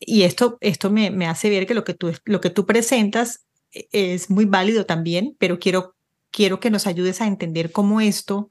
[0.00, 3.44] Y esto, esto me, me hace ver que lo que, tú, lo que tú presentas
[3.72, 5.96] e, es muy válido también, pero quiero,
[6.30, 8.50] quiero que nos ayudes a entender cómo esto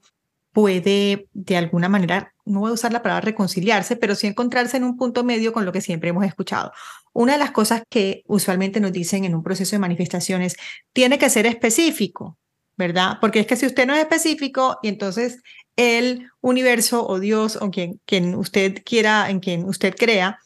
[0.52, 4.84] puede de alguna manera, no voy a usar la palabra reconciliarse, pero sí encontrarse en
[4.84, 6.72] un punto medio con lo que siempre hemos escuchado.
[7.12, 10.56] Una de las cosas que usualmente nos dicen en un proceso de manifestaciones,
[10.92, 12.38] tiene que ser específico,
[12.76, 13.18] ¿verdad?
[13.20, 15.42] Porque es que si usted no es específico y entonces
[15.76, 20.38] el universo o Dios o quien, quien usted quiera, en quien usted crea,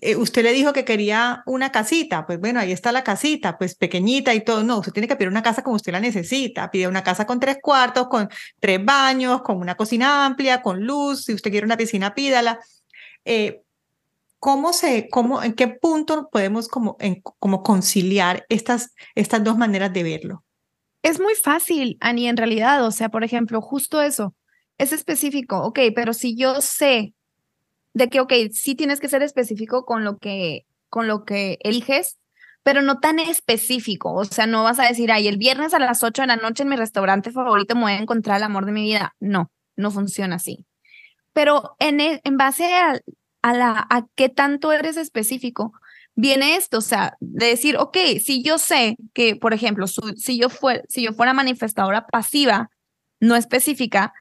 [0.00, 3.74] eh, usted le dijo que quería una casita, pues bueno, ahí está la casita, pues
[3.74, 4.62] pequeñita y todo.
[4.62, 6.70] No, usted tiene que pedir una casa como usted la necesita.
[6.70, 8.28] Pide una casa con tres cuartos, con
[8.60, 11.24] tres baños, con una cocina amplia, con luz.
[11.24, 12.60] Si usted quiere una piscina, pídala.
[13.24, 13.62] Eh,
[14.38, 16.96] ¿Cómo se, cómo, en qué punto podemos como,
[17.38, 20.44] como conciliar estas, estas dos maneras de verlo?
[21.02, 22.84] Es muy fácil, Ani, en realidad.
[22.86, 24.34] O sea, por ejemplo, justo eso
[24.78, 27.14] es específico, ok, pero si yo sé
[27.96, 32.18] de que, ok, sí tienes que ser específico con lo que, con lo que eliges,
[32.62, 36.02] pero no tan específico, o sea, no vas a decir, ay, el viernes a las
[36.02, 38.72] 8 de la noche en mi restaurante favorito me voy a encontrar el amor de
[38.72, 39.14] mi vida.
[39.18, 40.66] No, no funciona así.
[41.32, 43.00] Pero en, e, en base a,
[43.42, 45.72] la, a qué tanto eres específico,
[46.14, 50.50] viene esto, o sea, de decir, ok, si yo sé que, por ejemplo, si, yo
[50.50, 52.68] fue, si yo fuera manifestadora pasiva,
[53.20, 54.12] no específica,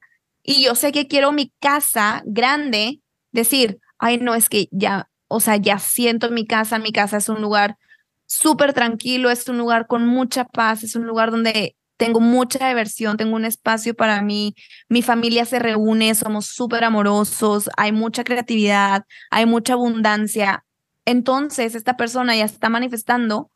[0.44, 3.02] y yo sé que quiero mi casa grande,
[3.36, 7.30] decir, ay, no, es que ya, o sea, ya siento mi casa, mi casa es
[7.30, 7.78] un lugar
[8.26, 13.18] súper tranquilo, es un lugar con mucha paz, es un lugar donde tengo mucha diversión,
[13.18, 14.56] tengo un espacio para mí,
[14.90, 20.66] mi familia se reúne, somos súper amorosos, hay mucha creatividad, hay mucha abundancia.
[21.06, 23.52] Entonces, esta persona ya está manifestando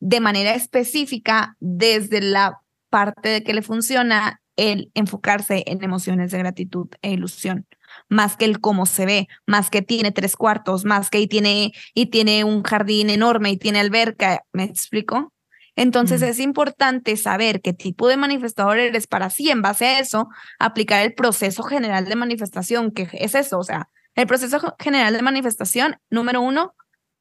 [0.00, 6.38] de manera específica desde la parte de que le funciona el enfocarse en emociones de
[6.38, 7.66] gratitud e ilusión,
[8.08, 11.72] más que el cómo se ve, más que tiene tres cuartos, más que y tiene,
[11.94, 15.32] y tiene un jardín enorme y tiene alberca, ¿me explico?
[15.76, 20.28] Entonces es importante saber qué tipo de manifestador eres para así, en base a eso,
[20.58, 25.22] aplicar el proceso general de manifestación, que es eso, o sea, el proceso general de
[25.22, 26.74] manifestación, número uno,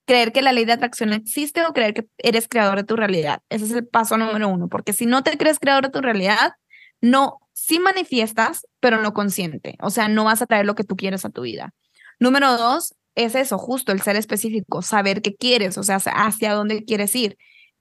[0.06, 3.42] creer que la ley de atracción existe o creer que eres creador de tu realidad.
[3.50, 6.54] Ese es el paso número uno, porque si no te crees creador de tu realidad,
[7.02, 9.78] no, sí manifiestas, pero no consciente.
[9.82, 11.74] O sea, no vas a traer lo que tú quieres a tu vida.
[12.20, 16.84] Número dos, es eso, justo el ser específico, saber qué quieres, o sea, hacia dónde
[16.84, 17.38] quieres ir.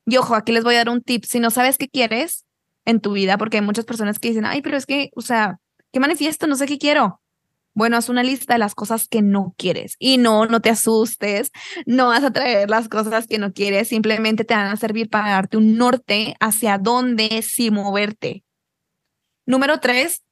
[0.07, 1.25] Y ojo, aquí les voy a dar un tip.
[1.25, 2.45] Si no sabes qué quieres
[2.85, 5.59] en tu vida, porque hay muchas personas que dicen, ay, pero es que, o sea,
[5.93, 6.47] ¿qué manifiesto?
[6.47, 7.21] No sé qué quiero.
[7.75, 11.51] Bueno, haz una lista de las cosas que no quieres y no, no te asustes,
[11.87, 15.31] no vas a traer las cosas que no quieres, simplemente te van a servir para
[15.31, 18.45] darte un norte hacia dónde sí moverte.
[19.47, 20.23] Número tres,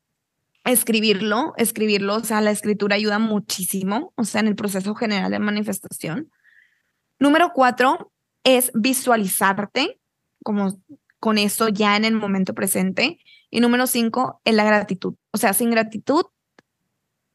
[0.64, 5.38] escribirlo, escribirlo, o sea, la escritura ayuda muchísimo, o sea, en el proceso general de
[5.38, 6.30] manifestación.
[7.18, 8.12] Número cuatro
[8.44, 10.00] es visualizarte
[10.42, 10.80] como
[11.18, 13.18] con eso ya en el momento presente.
[13.50, 15.14] Y número cinco es la gratitud.
[15.32, 16.24] O sea, sin gratitud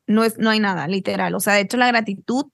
[0.07, 1.35] no, es, no hay nada, literal.
[1.35, 2.45] O sea, de hecho, la gratitud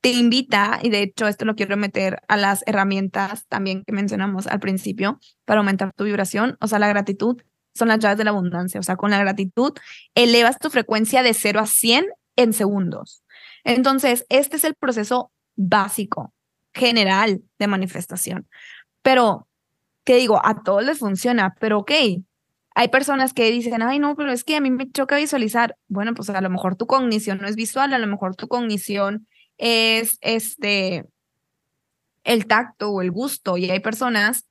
[0.00, 4.46] te invita, y de hecho esto lo quiero meter a las herramientas también que mencionamos
[4.46, 6.58] al principio para aumentar tu vibración.
[6.60, 7.40] O sea, la gratitud
[7.74, 8.80] son las llaves de la abundancia.
[8.80, 9.72] O sea, con la gratitud
[10.14, 12.06] elevas tu frecuencia de 0 a 100
[12.36, 13.22] en segundos.
[13.64, 16.32] Entonces, este es el proceso básico.
[16.76, 18.48] general de manifestación.
[19.02, 19.46] Pero,
[20.04, 20.40] ¿qué digo?
[20.44, 21.92] A todos les funciona, pero ok.
[22.74, 25.76] Hay personas que dicen, ay, no, pero es que a mí me choca visualizar.
[25.86, 29.28] Bueno, pues a lo mejor tu cognición no es visual, a lo mejor tu cognición
[29.56, 31.06] es este
[32.24, 33.56] el tacto o el gusto.
[33.56, 34.46] Y hay personas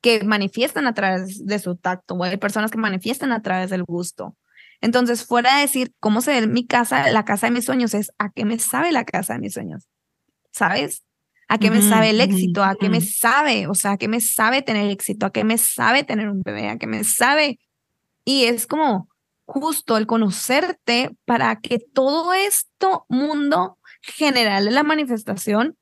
[0.00, 3.84] que manifiestan a través de su tacto, o hay personas que manifiestan a través del
[3.84, 4.36] gusto.
[4.80, 8.12] Entonces, fuera de decir cómo se ve mi casa, la casa de mis sueños, es
[8.18, 9.86] a qué me sabe la casa de mis sueños.
[10.52, 11.04] ¿Sabes?
[11.48, 12.62] ¿A qué me sabe el éxito?
[12.62, 13.66] ¿A qué me sabe?
[13.66, 15.26] O sea, ¿a qué me sabe tener éxito?
[15.26, 16.68] ¿A qué me sabe tener un bebé?
[16.68, 17.58] ¿A qué me sabe?
[18.24, 19.08] Y es como
[19.46, 25.76] justo el conocerte para que todo esto mundo general de la manifestación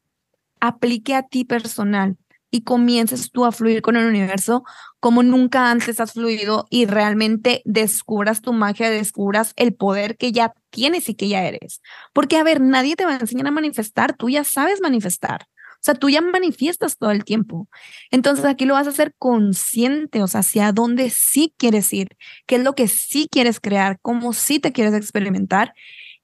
[0.59, 2.17] aplique a ti personal
[2.51, 4.65] y comiences tú a fluir con el universo
[5.01, 10.55] como nunca antes has fluido y realmente descubras tu magia, descubras el poder que ya
[10.71, 11.83] tienes y que ya eres.
[12.13, 15.47] Porque, a ver, nadie te va a enseñar a manifestar, tú ya sabes manifestar.
[15.75, 17.69] O sea, tú ya manifiestas todo el tiempo.
[18.11, 22.09] Entonces aquí lo vas a hacer consciente, o sea, hacia dónde sí quieres ir,
[22.47, 25.75] qué es lo que sí quieres crear, cómo sí te quieres experimentar.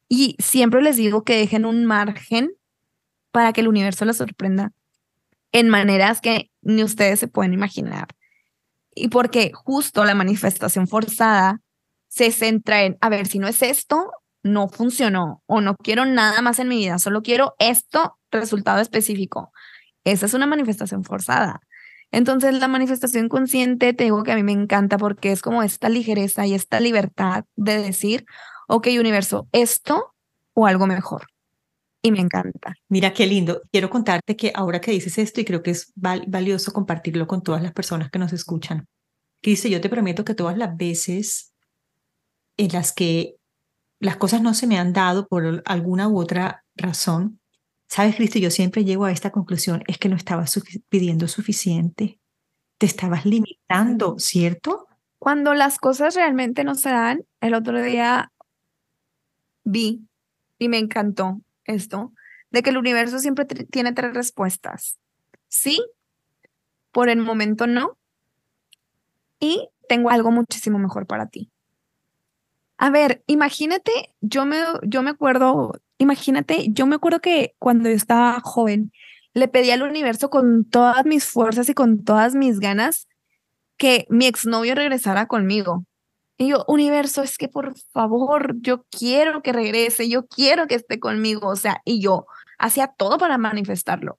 [0.08, 2.50] Y siempre les digo que dejen un margen
[3.30, 4.72] para que el universo les sorprenda
[5.54, 8.08] en maneras que ni ustedes se pueden imaginar.
[8.92, 11.60] Y porque justo la manifestación forzada
[12.08, 14.10] se centra en, a ver, si no es esto,
[14.42, 19.52] no funcionó o no quiero nada más en mi vida, solo quiero esto, resultado específico.
[20.02, 21.60] Esa es una manifestación forzada.
[22.10, 25.88] Entonces la manifestación consciente, te digo que a mí me encanta porque es como esta
[25.88, 28.26] ligereza y esta libertad de decir,
[28.66, 30.14] ok, universo, esto
[30.52, 31.26] o algo mejor
[32.04, 32.76] y me encanta.
[32.90, 33.62] Mira qué lindo.
[33.72, 37.62] Quiero contarte que ahora que dices esto, y creo que es valioso compartirlo con todas
[37.62, 38.86] las personas que nos escuchan,
[39.40, 41.54] que dice, yo te prometo que todas las veces
[42.58, 43.36] en las que
[44.00, 47.40] las cosas no se me han dado por alguna u otra razón,
[47.88, 52.20] sabes, Cristo, yo siempre llego a esta conclusión, es que no estabas pidiendo suficiente,
[52.76, 54.88] te estabas limitando, ¿cierto?
[55.18, 58.30] Cuando las cosas realmente no se dan, el otro día
[59.64, 60.06] vi
[60.58, 62.12] y me encantó esto,
[62.50, 64.98] de que el universo siempre tiene tres respuestas.
[65.48, 65.85] Sí,
[66.92, 67.98] por el momento no,
[69.40, 71.50] y tengo algo muchísimo mejor para ti.
[72.79, 77.94] A ver, imagínate, yo me, yo me acuerdo, imagínate, yo me acuerdo que cuando yo
[77.94, 78.92] estaba joven,
[79.33, 83.09] le pedí al universo con todas mis fuerzas y con todas mis ganas
[83.77, 85.85] que mi exnovio regresara conmigo.
[86.37, 90.99] Y yo, universo, es que por favor, yo quiero que regrese, yo quiero que esté
[90.99, 91.49] conmigo.
[91.49, 92.27] O sea, y yo
[92.59, 94.18] hacía todo para manifestarlo.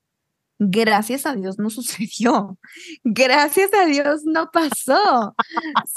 [0.58, 2.58] Gracias a Dios no sucedió.
[3.04, 5.36] Gracias a Dios no pasó.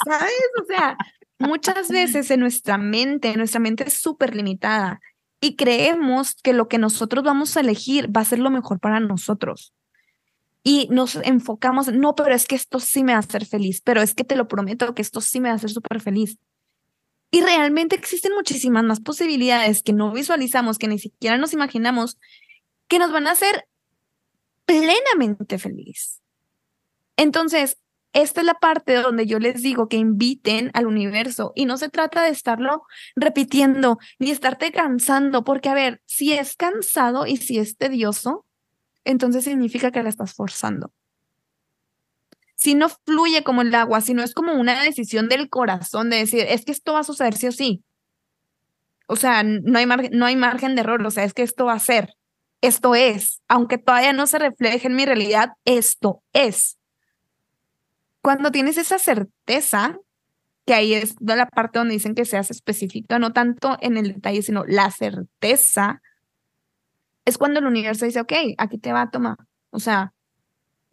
[0.05, 0.33] ¿Sabes?
[0.61, 0.97] O sea,
[1.39, 4.99] muchas veces en nuestra mente, nuestra mente es súper limitada
[5.41, 8.99] y creemos que lo que nosotros vamos a elegir va a ser lo mejor para
[8.99, 9.73] nosotros
[10.63, 14.01] y nos enfocamos, no, pero es que esto sí me va a hacer feliz, pero
[14.01, 16.37] es que te lo prometo que esto sí me va a hacer súper feliz.
[17.31, 22.17] Y realmente existen muchísimas más posibilidades que no visualizamos, que ni siquiera nos imaginamos,
[22.87, 23.67] que nos van a hacer
[24.65, 26.21] plenamente feliz.
[27.17, 27.77] Entonces,
[28.13, 31.89] esta es la parte donde yo les digo que inviten al universo y no se
[31.89, 32.83] trata de estarlo
[33.15, 38.45] repitiendo ni estarte cansando, porque a ver, si es cansado y si es tedioso,
[39.05, 40.91] entonces significa que la estás forzando.
[42.55, 46.17] Si no fluye como el agua, si no es como una decisión del corazón de
[46.17, 47.83] decir, es que esto va a suceder sí o sí.
[49.07, 51.73] O sea, no hay, no hay margen de error, o sea, es que esto va
[51.73, 52.13] a ser,
[52.61, 56.77] esto es, aunque todavía no se refleje en mi realidad, esto es.
[58.21, 59.97] Cuando tienes esa certeza,
[60.65, 64.41] que ahí es la parte donde dicen que seas específica, no tanto en el detalle,
[64.41, 66.01] sino la certeza,
[67.29, 69.37] es cuando el universo dice, ok, aquí te va, toma.
[69.69, 70.13] O sea,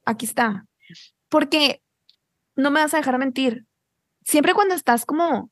[0.05, 0.66] aquí está.
[1.29, 1.83] Porque
[2.55, 3.66] no me vas a dejar mentir.
[4.25, 5.51] Siempre cuando estás como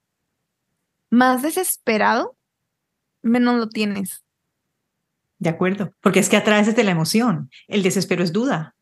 [1.10, 2.36] más desesperado,
[3.22, 4.24] menos lo tienes.
[5.38, 7.50] De acuerdo, porque es que atraes desde la emoción.
[7.66, 8.74] El desespero es duda.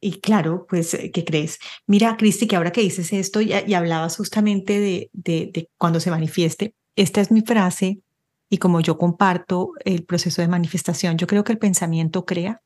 [0.00, 1.58] Y claro, pues, ¿qué crees?
[1.86, 6.74] Mira, Cristi, que ahora que dices esto y, hablabas justamente de, de, cuando se manifieste,
[6.96, 8.00] esta es mi frase
[8.48, 12.62] y como yo comparto el proceso de manifestación, yo creo que el pensamiento crea,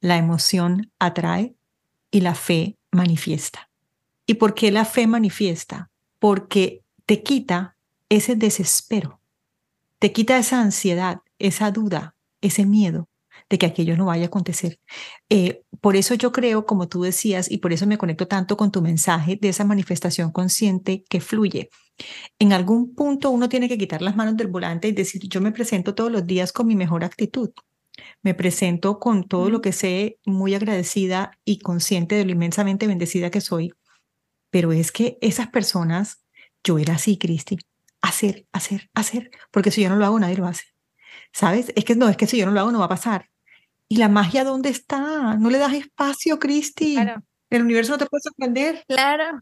[0.00, 1.56] la emoción atrae
[2.10, 3.70] y la fe manifiesta.
[4.26, 5.90] ¿Y por qué la fe manifiesta?
[6.18, 7.76] Porque te quita
[8.08, 9.20] ese desespero,
[9.98, 13.08] te quita esa ansiedad, esa duda, ese miedo
[13.48, 14.78] de que aquello no vaya a acontecer.
[15.30, 18.70] Eh, por eso yo creo, como tú decías, y por eso me conecto tanto con
[18.70, 21.70] tu mensaje de esa manifestación consciente que fluye.
[22.38, 25.52] En algún punto uno tiene que quitar las manos del volante y decir, yo me
[25.52, 27.50] presento todos los días con mi mejor actitud.
[28.22, 33.30] Me presento con todo lo que sé, muy agradecida y consciente de lo inmensamente bendecida
[33.30, 33.72] que soy.
[34.50, 36.22] Pero es que esas personas,
[36.64, 37.58] yo era así, Cristi,
[38.00, 40.64] hacer, hacer, hacer, porque si yo no lo hago, nadie lo hace.
[41.32, 41.72] ¿Sabes?
[41.76, 43.30] Es que no, es que si yo no lo hago, no va a pasar.
[43.88, 45.36] ¿Y la magia dónde está?
[45.36, 46.94] No le das espacio, Cristi.
[46.94, 47.22] Claro.
[47.50, 48.84] El universo no te puede sorprender.
[48.86, 49.40] Claro.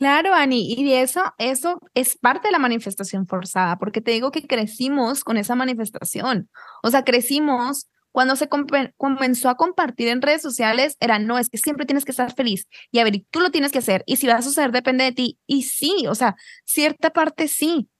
[0.00, 4.46] Claro, Ani, y eso, eso es parte de la manifestación forzada, porque te digo que
[4.46, 6.48] crecimos con esa manifestación.
[6.82, 8.48] O sea, crecimos cuando se
[8.96, 12.66] comenzó a compartir en redes sociales, era no, es que siempre tienes que estar feliz.
[12.90, 14.02] Y a ver, tú lo tienes que hacer.
[14.06, 15.38] Y si va a suceder, depende de ti.
[15.46, 16.34] Y sí, o sea,
[16.64, 17.90] cierta parte sí,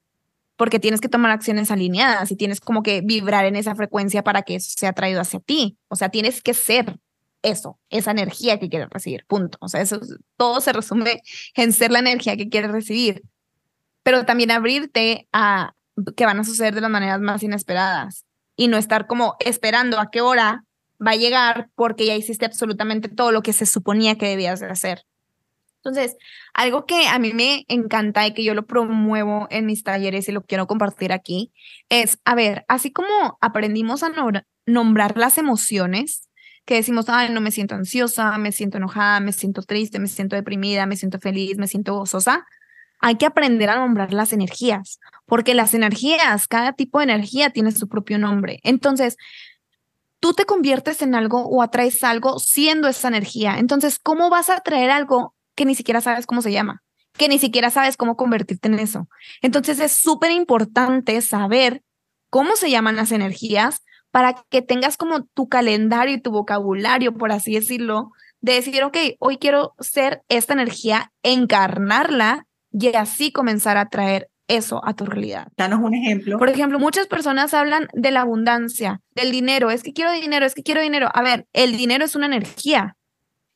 [0.57, 4.40] porque tienes que tomar acciones alineadas y tienes como que vibrar en esa frecuencia para
[4.40, 5.76] que eso sea traído hacia ti.
[5.88, 6.98] O sea, tienes que ser
[7.43, 9.59] eso, esa energía que quieres recibir, punto.
[9.61, 10.01] O sea, eso
[10.36, 11.22] todo se resume
[11.55, 13.22] en ser la energía que quieres recibir,
[14.03, 15.74] pero también abrirte a
[16.16, 18.24] que van a suceder de las maneras más inesperadas
[18.57, 20.64] y no estar como esperando a qué hora
[21.05, 24.66] va a llegar porque ya hiciste absolutamente todo lo que se suponía que debías de
[24.66, 25.05] hacer.
[25.82, 26.16] Entonces,
[26.53, 30.32] algo que a mí me encanta y que yo lo promuevo en mis talleres y
[30.32, 31.53] lo quiero compartir aquí
[31.88, 34.12] es, a ver, así como aprendimos a
[34.66, 36.28] nombrar las emociones,
[36.71, 40.37] que decimos, ay, no me siento ansiosa, me siento enojada, me siento triste, me siento
[40.37, 42.47] deprimida, me siento feliz, me siento gozosa,
[43.01, 47.73] hay que aprender a nombrar las energías, porque las energías, cada tipo de energía tiene
[47.73, 48.61] su propio nombre.
[48.62, 49.16] Entonces,
[50.21, 53.59] tú te conviertes en algo o atraes algo siendo esa energía.
[53.59, 57.41] Entonces, ¿cómo vas a atraer algo que ni siquiera sabes cómo se llama, que ni
[57.41, 59.09] siquiera sabes cómo convertirte en eso.
[59.43, 61.83] Entonces es súper importante saber
[62.29, 67.32] cómo se llaman las energías para que tengas como tu calendario y tu vocabulario, por
[67.32, 73.88] así decirlo, de decir, ok, hoy quiero ser esta energía, encarnarla y así comenzar a
[73.88, 75.48] traer eso a tu realidad.
[75.56, 76.38] Danos un ejemplo.
[76.38, 80.54] Por ejemplo, muchas personas hablan de la abundancia, del dinero, es que quiero dinero, es
[80.54, 81.08] que quiero dinero.
[81.14, 82.96] A ver, el dinero es una energía.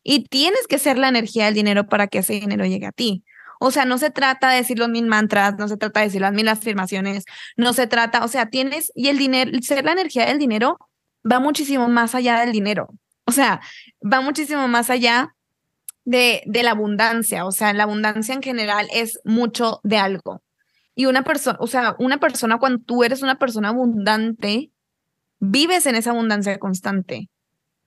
[0.02, 3.24] Y tienes que ser la energía del dinero para que ese dinero llegue a ti.
[3.61, 6.20] O sea, no se trata de decir los mil mantras, no se trata de decir
[6.20, 7.24] las mil afirmaciones,
[7.57, 10.78] no se trata, o sea, tienes, y el dinero, ser la energía del dinero
[11.30, 12.88] va muchísimo más allá del dinero.
[13.26, 13.61] O sea,
[14.02, 15.34] va muchísimo más allá
[16.05, 17.46] de, de la abundancia.
[17.46, 20.42] O sea, la abundancia en general es mucho de algo.
[20.94, 24.70] Y una persona, o sea, una persona, cuando tú eres una persona abundante,
[25.40, 27.28] vives en esa abundancia constante.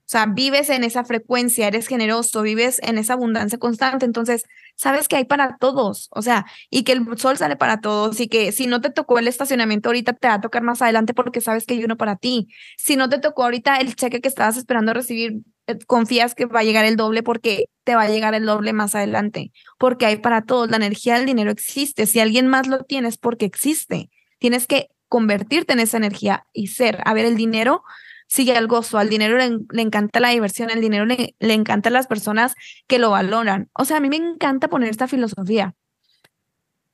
[0.08, 4.06] O sea, vives en esa frecuencia, eres generoso, vives en esa abundancia constante.
[4.06, 4.44] Entonces,
[4.74, 6.08] sabes que hay para todos.
[6.12, 9.18] O sea, y que el sol sale para todos y que si no te tocó
[9.18, 12.16] el estacionamiento ahorita, te va a tocar más adelante porque sabes que hay uno para
[12.16, 12.48] ti.
[12.78, 16.60] Si no te tocó ahorita el cheque que estabas esperando recibir, eh, confías que va
[16.60, 19.52] a llegar el doble porque te va a llegar el doble más adelante.
[19.78, 20.70] Porque hay para todos.
[20.70, 22.06] La energía del dinero existe.
[22.06, 24.08] Si alguien más lo tiene es porque existe.
[24.38, 27.02] Tienes que convertirte en esa energía y ser.
[27.04, 27.82] A ver, el dinero
[28.28, 32.06] sigue al gozo, al dinero le, encanta la diversión, al dinero le, le encanta las
[32.06, 32.54] personas
[32.86, 33.70] que lo valoran.
[33.72, 35.74] O sea, a mí me encanta poner esta filosofía.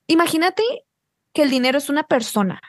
[0.06, 0.62] Imagínate
[1.32, 2.62] que el dinero es una persona.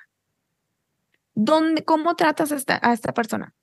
[1.36, 3.54] ¿Dónde, ¿Cómo tratas a esta, a esta persona?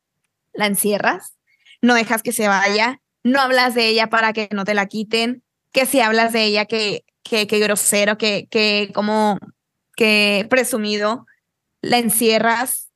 [0.53, 1.35] ¿La encierras?
[1.81, 3.01] ¿No dejas que se vaya?
[3.25, 5.43] ¿No hablas de ella para que no te la quiten?
[5.73, 9.39] Que si hablas de ella, que, que, que grosero, que, que como
[9.97, 11.27] que presumido,
[11.81, 12.92] la encierras,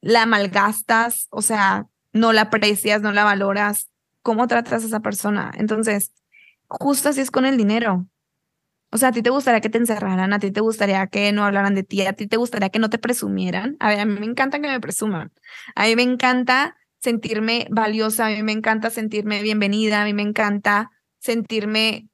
[0.00, 3.90] la malgastas, o sea, no la aprecias, no la valoras,
[4.22, 5.52] ¿cómo tratas a esa persona?
[5.56, 6.12] Entonces,
[6.68, 8.06] justo así es con el dinero.
[8.92, 11.44] O sea, a ti te gustaría que te encerraran, a ti te gustaría que no
[11.44, 13.76] hablaran de ti, a ti te gustaría que no te presumieran.
[13.78, 15.32] A ver, a mí me encanta que me presuman.
[15.76, 20.22] A mí me encanta sentirme valiosa, a mí me encanta sentirme bienvenida, a mí me
[20.22, 20.90] encanta
[21.20, 22.08] sentirme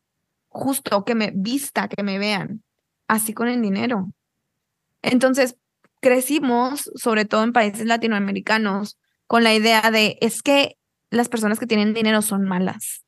[0.48, 2.62] justo, que me vista, que me vean.
[3.08, 4.12] Así con el dinero.
[5.02, 5.56] Entonces,
[6.06, 8.96] crecimos, sobre todo en países latinoamericanos,
[9.26, 10.78] con la idea de es que
[11.10, 13.04] las personas que tienen dinero son malas.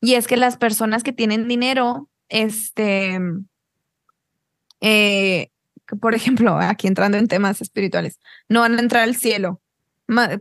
[0.00, 3.20] Y es que las personas que tienen dinero, este,
[4.80, 5.50] eh,
[6.00, 8.18] por ejemplo, aquí entrando en temas espirituales,
[8.48, 9.60] no van a entrar al cielo.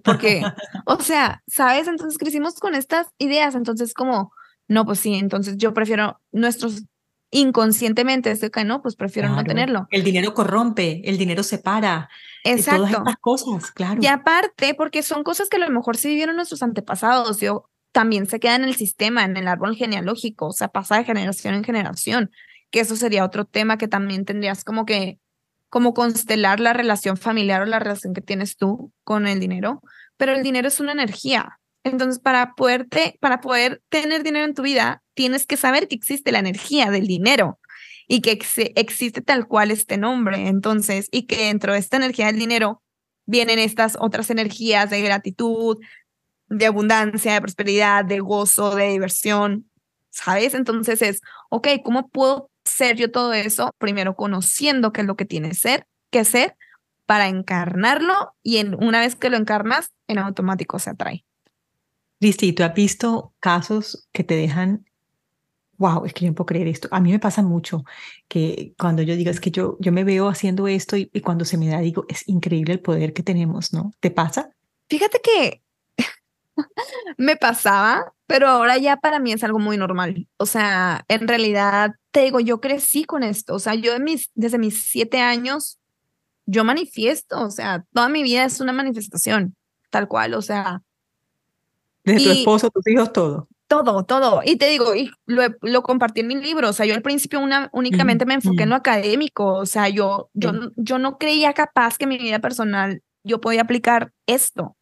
[0.04, 0.42] Porque,
[0.88, 1.88] o sea, ¿sabes?
[1.88, 3.54] Entonces crecimos con estas ideas.
[3.54, 4.34] Entonces, como,
[4.68, 6.86] no, pues sí, entonces yo prefiero nuestros
[7.32, 9.88] inconscientemente es que no, pues prefiero no tenerlo.
[9.90, 12.10] El dinero corrompe, el dinero separa.
[12.44, 12.84] Exacto.
[12.84, 14.02] Todas estas cosas, claro.
[14.02, 18.26] Y aparte, porque son cosas que a lo mejor sí vivieron nuestros antepasados, yo también
[18.26, 21.64] se queda en el sistema, en el árbol genealógico, o sea, pasa de generación en
[21.64, 22.32] generación,
[22.70, 25.20] que eso sería otro tema que también tendrías como que,
[25.70, 29.82] como constelar la relación familiar o la relación que tienes tú con el dinero,
[30.18, 34.62] pero el dinero es una energía, entonces, para, poderte, para poder tener dinero en tu
[34.62, 37.60] vida, tienes que saber que existe la energía del dinero
[38.08, 38.40] y que
[38.76, 40.48] existe tal cual este nombre.
[40.48, 42.82] Entonces, y que dentro de esta energía del dinero
[43.26, 45.78] vienen estas otras energías de gratitud,
[46.48, 49.70] de abundancia, de prosperidad, de gozo, de diversión,
[50.10, 50.54] ¿sabes?
[50.54, 53.74] Entonces es, ok, ¿cómo puedo ser yo todo eso?
[53.78, 56.56] Primero conociendo qué es lo que tiene ser, que ser,
[57.06, 61.26] para encarnarlo y en, una vez que lo encarnas, en automático se atrae.
[62.22, 64.86] Listo, tú has visto casos que te dejan,
[65.78, 66.88] wow, es que yo no puedo creer esto.
[66.92, 67.84] A mí me pasa mucho
[68.28, 71.46] que cuando yo digo, es que yo, yo me veo haciendo esto y, y cuando
[71.46, 73.92] se me da, digo, es increíble el poder que tenemos, ¿no?
[74.00, 74.52] ¿Te pasa?
[74.88, 75.64] Fíjate que
[77.18, 80.28] me pasaba, pero ahora ya para mí es algo muy normal.
[80.38, 83.56] O sea, en realidad, te digo, yo crecí con esto.
[83.56, 83.94] O sea, yo
[84.36, 85.80] desde mis siete años,
[86.46, 87.42] yo manifiesto.
[87.42, 89.56] O sea, toda mi vida es una manifestación,
[89.90, 90.36] tal cual.
[90.36, 90.84] O sea.
[92.04, 93.48] Desde tu esposo, tus hijos, todo.
[93.68, 94.42] Todo, todo.
[94.44, 96.70] Y te digo, y lo, lo compartí en mi libro.
[96.70, 99.54] O sea, yo al principio una, únicamente me enfoqué en lo académico.
[99.54, 104.12] O sea, yo, yo, yo no creía capaz que mi vida personal yo podía aplicar
[104.28, 104.76] esto.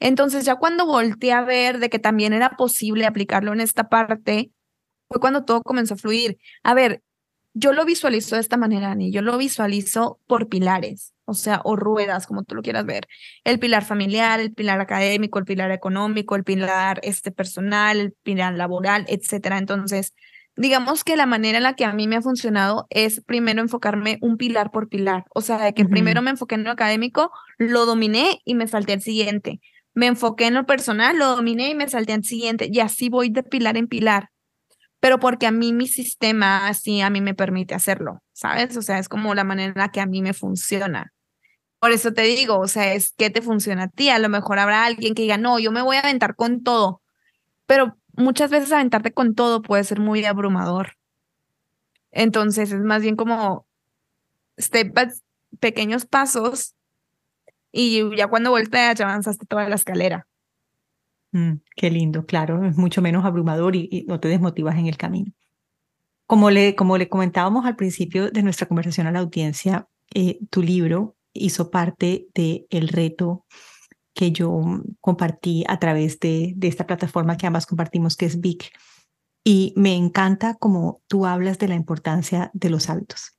[0.00, 4.52] Entonces ya cuando volteé a ver de que también era posible aplicarlo en esta parte,
[5.08, 6.38] fue cuando todo comenzó a fluir.
[6.62, 7.02] A ver,
[7.58, 11.76] yo lo visualizo de esta manera, Ani, yo lo visualizo por pilares, o sea, o
[11.76, 13.06] ruedas, como tú lo quieras ver.
[13.44, 18.54] El pilar familiar, el pilar académico, el pilar económico, el pilar este, personal, el pilar
[18.54, 19.58] laboral, etcétera.
[19.58, 20.14] Entonces,
[20.56, 24.18] digamos que la manera en la que a mí me ha funcionado es primero enfocarme
[24.20, 27.86] un pilar por pilar, o sea, de que primero me enfoqué en lo académico, lo
[27.86, 29.60] dominé y me salté al siguiente
[29.94, 32.68] me enfoqué en lo personal, lo dominé y me salté al siguiente.
[32.72, 34.30] Y así voy de pilar en pilar.
[35.00, 38.76] Pero porque a mí mi sistema así a mí me permite hacerlo, ¿sabes?
[38.76, 41.12] O sea, es como la manera en la que a mí me funciona.
[41.78, 44.10] Por eso te digo, o sea, es que te funciona a ti.
[44.10, 47.02] A lo mejor habrá alguien que diga, no, yo me voy a aventar con todo.
[47.66, 50.96] Pero muchas veces aventarte con todo puede ser muy abrumador.
[52.10, 53.66] Entonces es más bien como
[54.58, 54.92] step
[55.60, 56.74] pequeños pasos
[57.72, 60.27] y ya cuando volteas ya avanzaste toda la escalera.
[61.32, 65.32] Mm, qué lindo, claro, es mucho menos abrumador y, no te desmotivas en el camino.
[66.26, 70.62] Como le, como le comentábamos al principio de nuestra conversación a la audiencia, eh, tu
[70.62, 73.46] libro hizo parte del el reto
[74.14, 74.60] que yo
[75.00, 78.72] compartí a través de, de esta plataforma que ambas compartimos, que es Vic.
[79.44, 83.38] Y me encanta cómo tú hablas de la importancia de los hábitos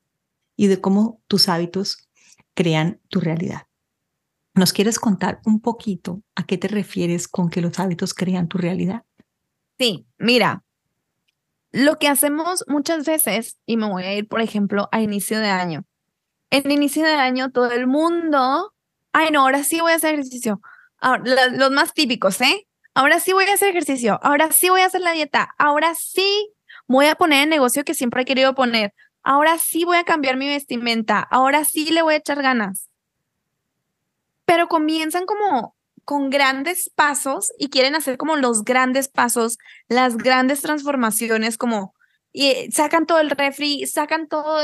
[0.56, 2.10] y de cómo tus hábitos
[2.56, 3.69] crean tu realidad.
[4.60, 8.58] ¿Nos quieres contar un poquito a qué te refieres con que los hábitos crean tu
[8.58, 9.06] realidad?
[9.78, 10.66] Sí, mira,
[11.72, 15.48] lo que hacemos muchas veces, y me voy a ir, por ejemplo, a inicio de
[15.48, 15.86] año.
[16.50, 18.74] En inicio de año todo el mundo,
[19.14, 20.60] ay no, ahora sí voy a hacer ejercicio.
[21.24, 22.68] los más típicos, ¿eh?
[22.94, 26.52] Ahora sí voy a hacer ejercicio, ahora sí voy a hacer la dieta, ahora sí
[26.86, 28.94] voy a poner el negocio que siempre he querido poner,
[29.24, 32.89] ahora sí voy a cambiar mi vestimenta, ahora sí le voy a echar ganas
[34.50, 35.76] pero comienzan como
[36.06, 41.94] con grandes pasos y quieren hacer como los grandes pasos, las grandes transformaciones, como
[42.34, 44.60] y sacan todo el refri, sacan todo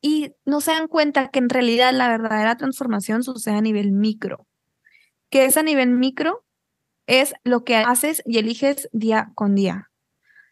[0.00, 4.48] y no se dan cuenta que en realidad la verdadera transformación sucede a nivel micro.
[5.30, 6.44] Que es a nivel micro
[7.06, 9.88] es lo que haces y eliges día con día.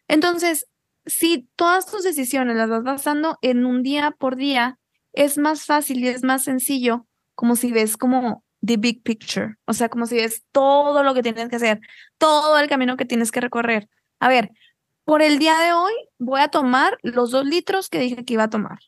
[0.06, 0.68] Entonces,
[1.06, 4.78] si todas tus decisiones las vas basando en un día por día,
[5.12, 9.72] es más fácil y es más sencillo, como si ves como the big picture, o
[9.72, 11.80] sea, como si ves todo lo que tienes que hacer,
[12.18, 13.88] todo el camino que tienes que recorrer.
[14.18, 14.50] A ver,
[15.04, 18.44] por el día de hoy voy a tomar los dos litros que dije que iba
[18.44, 18.78] a tomar.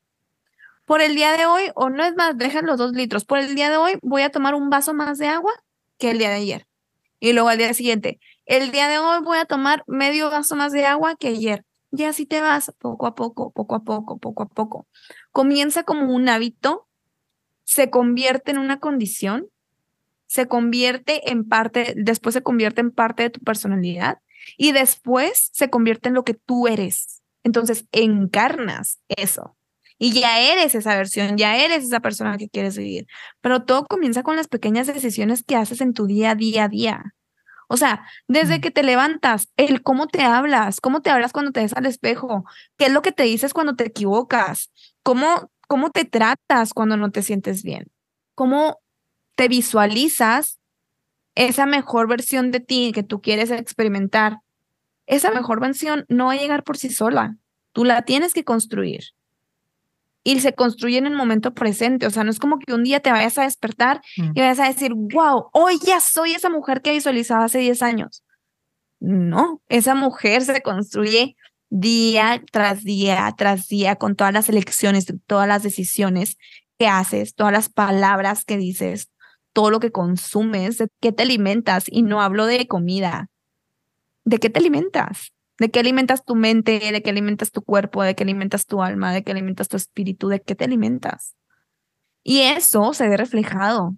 [0.85, 3.25] Por el día de hoy, o no es más, dejan los dos litros.
[3.25, 5.53] Por el día de hoy voy a tomar un vaso más de agua
[5.99, 6.66] que el día de ayer.
[7.18, 10.73] Y luego al día siguiente, el día de hoy voy a tomar medio vaso más
[10.73, 11.64] de agua que ayer.
[11.93, 14.87] Y así te vas poco a poco, poco a poco, poco a poco.
[15.31, 16.89] Comienza como un hábito,
[17.64, 19.49] se convierte en una condición
[20.33, 24.20] se convierte en parte, después se convierte en parte de tu personalidad
[24.57, 27.22] y después se convierte en lo que tú eres.
[27.45, 29.59] Entonces encarnas eso.
[29.99, 33.07] Y ya eres esa versión, ya eres esa persona que quieres vivir.
[33.43, 37.14] Pero todo comienza con las pequeñas decisiones que haces en tu día, día a día.
[37.68, 38.61] O sea, desde mm.
[38.62, 42.47] que te levantas, el cómo te hablas, cómo te hablas cuando te ves al espejo,
[42.78, 44.70] qué es lo que te dices cuando te equivocas,
[45.03, 47.91] cómo, cómo te tratas cuando no te sientes bien,
[48.35, 48.82] cómo
[49.35, 50.59] te visualizas
[51.35, 54.39] esa mejor versión de ti que tú quieres experimentar,
[55.07, 57.37] esa mejor versión no va a llegar por sí sola.
[57.72, 59.05] Tú la tienes que construir.
[60.24, 62.07] Y se construye en el momento presente.
[62.07, 64.33] O sea, no es como que un día te vayas a despertar mm.
[64.35, 68.22] y vayas a decir, wow, hoy ya soy esa mujer que visualizaba hace 10 años.
[69.01, 71.37] No, esa mujer se construye
[71.70, 76.37] día tras día tras día con todas las elecciones, todas las decisiones
[76.78, 79.09] que haces, todas las palabras que dices,
[79.53, 81.84] todo lo que consumes, de qué te alimentas.
[81.88, 83.28] Y no hablo de comida.
[84.24, 85.32] ¿De qué te alimentas?
[85.59, 86.80] ¿De qué alimentas tu mente?
[86.92, 88.03] ¿De qué alimentas tu cuerpo?
[88.03, 89.12] ¿De qué alimentas tu alma?
[89.12, 90.28] ¿De qué alimentas tu espíritu?
[90.28, 91.34] ¿De qué te alimentas?
[92.22, 93.96] Y eso se ve reflejado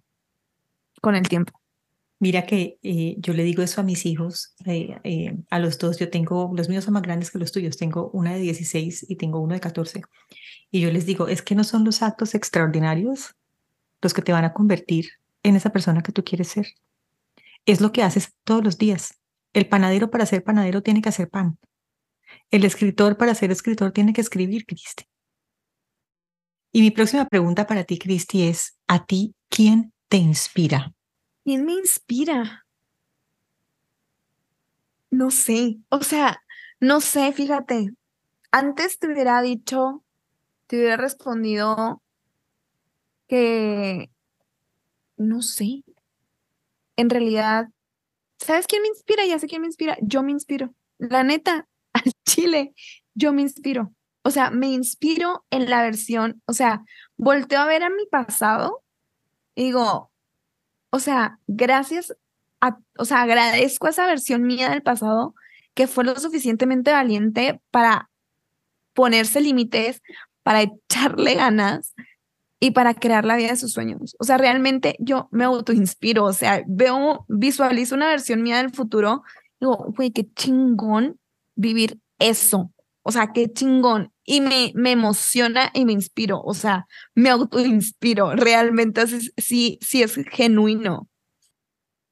[1.00, 1.61] con el tiempo.
[2.20, 5.98] Mira que eh, yo le digo eso a mis hijos, eh, eh, a los dos,
[5.98, 9.16] yo tengo, los míos son más grandes que los tuyos, tengo una de 16 y
[9.16, 10.02] tengo uno de 14.
[10.70, 13.34] Y yo les digo, es que no son los actos extraordinarios
[14.00, 15.11] los que te van a convertir
[15.45, 16.66] en esa persona que tú quieres ser.
[17.64, 19.20] Es lo que haces todos los días.
[19.53, 21.59] El panadero para ser panadero tiene que hacer pan.
[22.51, 25.05] El escritor para ser escritor tiene que escribir, Cristi.
[26.72, 30.92] Y mi próxima pregunta para ti, Cristi, es, ¿a ti quién te inspira?
[31.45, 32.66] ¿Quién me inspira?
[35.11, 36.42] No sé, o sea,
[36.80, 37.90] no sé, fíjate,
[38.51, 40.03] antes te hubiera dicho,
[40.66, 42.03] te hubiera respondido
[43.28, 44.11] que,
[45.16, 45.84] no sé,
[46.96, 47.68] en realidad,
[48.38, 49.26] ¿sabes quién me inspira?
[49.26, 52.74] Ya sé quién me inspira, yo me inspiro, la neta, al chile,
[53.14, 53.92] yo me inspiro.
[54.22, 56.82] O sea, me inspiro en la versión, o sea,
[57.16, 58.82] volteo a ver a mi pasado
[59.54, 60.10] y digo,
[60.90, 62.14] o sea, gracias
[62.60, 65.34] a, o sea, agradezco a esa versión mía del pasado
[65.74, 68.10] que fue lo suficientemente valiente para
[68.94, 70.00] ponerse límites,
[70.42, 71.94] para echarle ganas
[72.64, 74.16] y para crear la vida de sus sueños.
[74.18, 79.22] O sea, realmente yo me autoinspiro, o sea, veo, visualizo una versión mía del futuro,
[79.60, 81.20] digo, güey, qué chingón
[81.54, 82.72] vivir eso.
[83.02, 84.14] O sea, qué chingón.
[84.24, 86.40] Y me, me emociona y me inspiro.
[86.40, 88.34] O sea, me autoinspiro.
[88.34, 89.02] Realmente
[89.36, 91.06] sí, sí es genuino.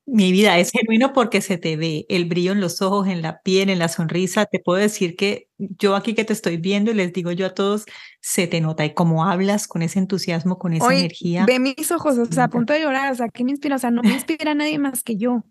[0.04, 3.40] Mi vida es genuino porque se te ve el brillo en los ojos, en la
[3.40, 4.46] piel, en la sonrisa.
[4.46, 7.54] Te puedo decir que yo aquí que te estoy viendo y les digo yo a
[7.54, 7.84] todos,
[8.20, 8.84] se te nota.
[8.84, 11.46] Y cómo hablas con ese entusiasmo, con esa energía.
[11.46, 13.12] Ve mis ojos, o sea, a punto de llorar.
[13.12, 13.76] O sea, ¿qué me inspira?
[13.76, 15.44] O sea, no me inspira a nadie más que yo.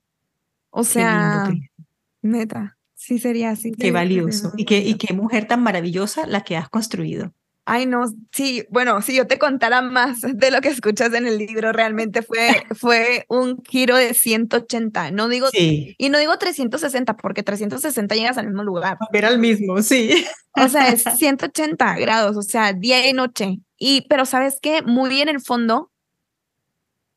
[0.69, 1.49] O sea,
[2.21, 2.77] neta.
[2.93, 3.71] Sí, sería así.
[3.71, 4.51] Qué valioso.
[4.57, 7.33] Y qué, y qué mujer tan maravillosa la que has construido.
[7.65, 11.37] Ay, no, sí, bueno, si yo te contara más de lo que escuchas en el
[11.37, 15.95] libro, realmente fue, fue un giro de 180, no digo, sí.
[15.97, 18.97] y no digo 360, porque 360 llegas al mismo lugar.
[19.13, 20.25] Era el mismo, sí.
[20.55, 23.59] O sea, es 180 grados, o sea, día y noche.
[23.77, 24.81] Y, pero ¿sabes qué?
[24.81, 25.91] Muy en el fondo,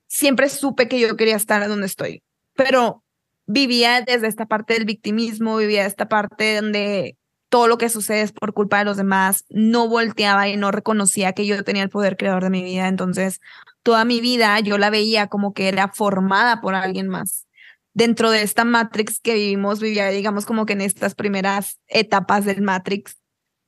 [0.07, 2.23] siempre supe que yo quería estar donde estoy,
[2.55, 3.03] pero
[3.47, 7.17] vivía desde esta parte del victimismo, vivía esta parte donde
[7.55, 11.35] todo lo que sucede es por culpa de los demás, no volteaba y no reconocía
[11.35, 13.41] que yo tenía el poder creador de mi vida, entonces
[13.85, 17.47] toda mi vida yo la veía como que era formada por alguien más.
[17.93, 22.61] Dentro de esta Matrix que vivimos, vivía, digamos, como que en estas primeras etapas del
[22.61, 23.21] Matrix,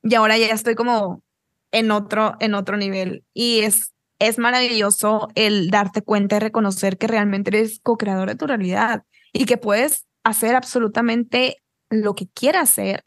[0.03, 1.23] y ahora ya estoy como
[1.71, 3.23] en otro, en otro nivel.
[3.33, 8.47] Y es, es maravilloso el darte cuenta y reconocer que realmente eres co-creador de tu
[8.47, 13.05] realidad y que puedes hacer absolutamente lo que quieras hacer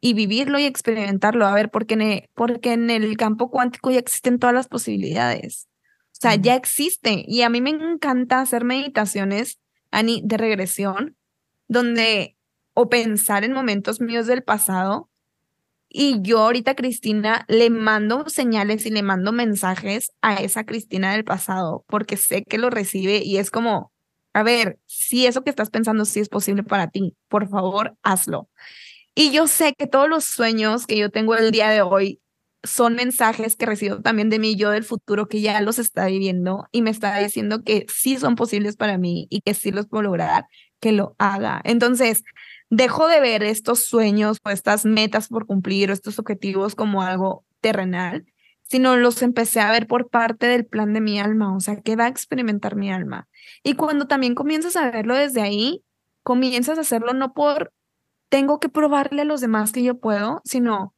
[0.00, 1.46] y vivirlo y experimentarlo.
[1.46, 5.68] A ver, porque en, el, porque en el campo cuántico ya existen todas las posibilidades.
[6.12, 7.24] O sea, ya existe.
[7.26, 9.58] Y a mí me encanta hacer meditaciones,
[9.90, 11.16] Ani, de regresión,
[11.68, 12.36] donde
[12.74, 15.08] o pensar en momentos míos del pasado.
[15.88, 21.24] Y yo ahorita, Cristina, le mando señales y le mando mensajes a esa Cristina del
[21.24, 23.92] pasado, porque sé que lo recibe y es como,
[24.32, 28.48] a ver, si eso que estás pensando sí es posible para ti, por favor, hazlo.
[29.14, 32.20] Y yo sé que todos los sueños que yo tengo el día de hoy
[32.62, 36.68] son mensajes que recibo también de mí, yo del futuro, que ya los está viviendo
[36.72, 40.02] y me está diciendo que sí son posibles para mí y que sí los puedo
[40.04, 40.46] lograr,
[40.80, 41.60] que lo haga.
[41.64, 42.22] Entonces,
[42.68, 47.44] dejo de ver estos sueños o estas metas por cumplir o estos objetivos como algo
[47.60, 48.26] terrenal
[48.70, 51.96] sino los empecé a ver por parte del plan de mi alma, o sea, que
[51.96, 53.28] va a experimentar mi alma.
[53.64, 55.82] Y cuando también comienzas a verlo desde ahí,
[56.22, 57.72] comienzas a hacerlo no por
[58.30, 60.94] tengo que probarle a los demás que yo puedo, sino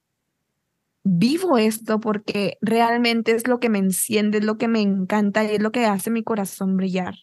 [1.02, 5.56] vivo esto porque realmente es lo que me enciende, es lo que me encanta y
[5.56, 7.16] es lo que hace mi corazón brillar.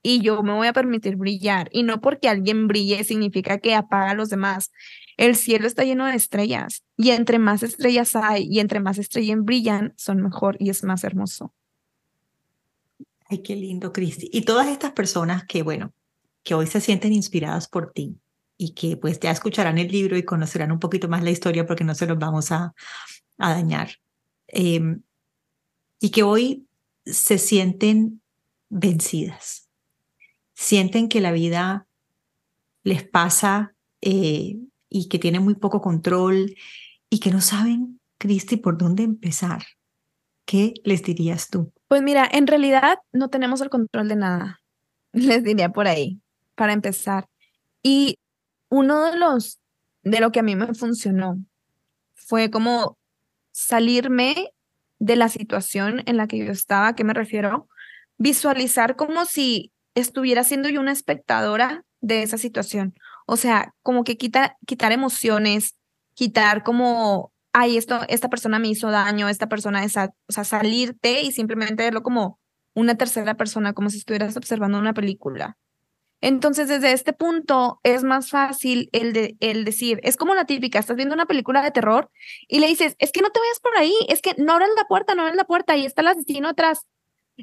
[0.00, 1.68] Y yo me voy a permitir brillar.
[1.72, 4.70] Y no porque alguien brille significa que apaga a los demás.
[5.16, 9.38] El cielo está lleno de estrellas y entre más estrellas hay y entre más estrellas
[9.42, 11.52] brillan, son mejor y es más hermoso.
[13.28, 14.30] Ay, qué lindo, Cristi.
[14.32, 15.92] Y todas estas personas que, bueno,
[16.44, 18.20] que hoy se sienten inspiradas por ti
[18.58, 21.84] y que pues ya escucharán el libro y conocerán un poquito más la historia porque
[21.84, 22.74] no se los vamos a,
[23.38, 23.92] a dañar.
[24.48, 25.02] Em,
[26.00, 26.66] y que hoy
[27.06, 28.20] se sienten
[28.68, 29.68] vencidas.
[30.54, 31.86] Sienten que la vida
[32.82, 36.54] les pasa eh, y que tienen muy poco control
[37.08, 39.62] y que no saben, Cristi, por dónde empezar.
[40.44, 41.72] ¿Qué les dirías tú?
[41.86, 44.60] Pues mira, en realidad no tenemos el control de nada,
[45.12, 46.20] les diría por ahí,
[46.56, 47.28] para empezar.
[47.82, 48.16] Y
[48.68, 49.60] uno de los,
[50.02, 51.38] de lo que a mí me funcionó
[52.14, 52.98] fue como
[53.52, 54.52] salirme
[54.98, 57.68] de la situación en la que yo estaba, ¿a qué me refiero?
[58.18, 62.94] Visualizar como si estuviera siendo yo una espectadora de esa situación.
[63.26, 65.76] O sea, como que quita, quitar emociones,
[66.14, 71.22] quitar como, ay, esto, esta persona me hizo daño, esta persona, esa, o sea, salirte
[71.22, 72.38] y simplemente verlo como
[72.74, 75.56] una tercera persona, como si estuvieras observando una película.
[76.20, 80.78] Entonces, desde este punto es más fácil el, de, el decir, es como la típica,
[80.78, 82.10] estás viendo una película de terror
[82.48, 84.84] y le dices, es que no te vayas por ahí, es que no abras la
[84.84, 86.86] puerta, no abras la puerta, y está el asesino atrás.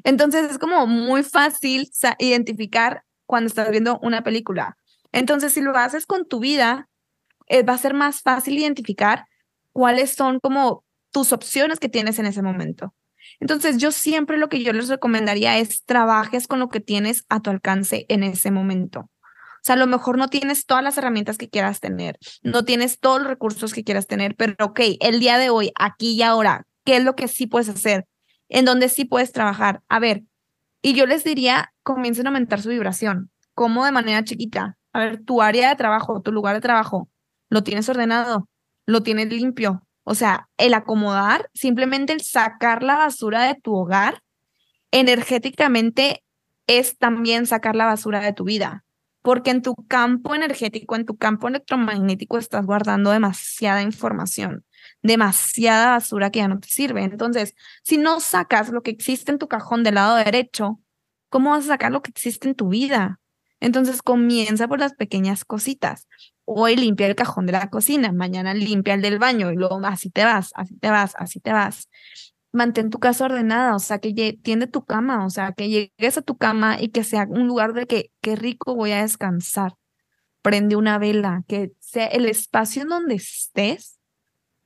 [0.04, 4.76] Entonces, es como muy fácil identificar cuando estás viendo una película.
[5.12, 6.88] Entonces, si lo haces con tu vida,
[7.48, 9.24] eh, va a ser más fácil identificar
[9.72, 12.92] cuáles son como tus opciones que tienes en ese momento.
[13.40, 17.40] Entonces, yo siempre lo que yo les recomendaría es trabajes con lo que tienes a
[17.40, 19.00] tu alcance en ese momento.
[19.00, 23.00] O sea, a lo mejor no tienes todas las herramientas que quieras tener, no tienes
[23.00, 26.66] todos los recursos que quieras tener, pero ok, el día de hoy, aquí y ahora,
[26.84, 28.06] ¿qué es lo que sí puedes hacer?
[28.48, 29.82] ¿En dónde sí puedes trabajar?
[29.88, 30.22] A ver,
[30.82, 34.78] y yo les diría, comiencen a aumentar su vibración, como de manera chiquita.
[34.92, 37.08] A ver, tu área de trabajo, tu lugar de trabajo,
[37.50, 38.48] ¿lo tienes ordenado?
[38.86, 39.85] ¿Lo tienes limpio?
[40.08, 44.22] O sea, el acomodar, simplemente el sacar la basura de tu hogar,
[44.92, 46.22] energéticamente
[46.68, 48.84] es también sacar la basura de tu vida,
[49.20, 54.64] porque en tu campo energético, en tu campo electromagnético estás guardando demasiada información,
[55.02, 57.02] demasiada basura que ya no te sirve.
[57.02, 60.80] Entonces, si no sacas lo que existe en tu cajón del lado derecho,
[61.30, 63.18] ¿cómo vas a sacar lo que existe en tu vida?
[63.58, 66.06] Entonces comienza por las pequeñas cositas.
[66.48, 70.10] Hoy limpia el cajón de la cocina, mañana limpia el del baño y luego así
[70.10, 71.88] te vas, así te vas, así te vas.
[72.52, 76.22] Mantén tu casa ordenada, o sea, que tiende tu cama, o sea, que llegues a
[76.22, 79.74] tu cama y que sea un lugar de que qué rico voy a descansar.
[80.40, 83.96] Prende una vela, que sea el espacio en donde estés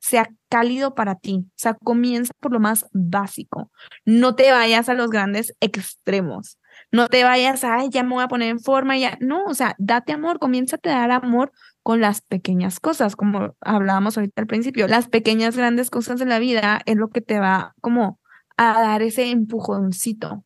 [0.01, 1.45] sea cálido para ti.
[1.47, 3.71] O sea, comienza por lo más básico.
[4.05, 6.59] No te vayas a los grandes extremos.
[6.91, 9.17] No te vayas, ay, ya me voy a poner en forma, ya.
[9.21, 11.53] No, o sea, date amor, comienza a dar amor
[11.83, 14.87] con las pequeñas cosas, como hablábamos ahorita al principio.
[14.89, 18.21] Las pequeñas, grandes cosas de la vida es lo que te va como
[18.57, 20.45] a dar ese empujoncito,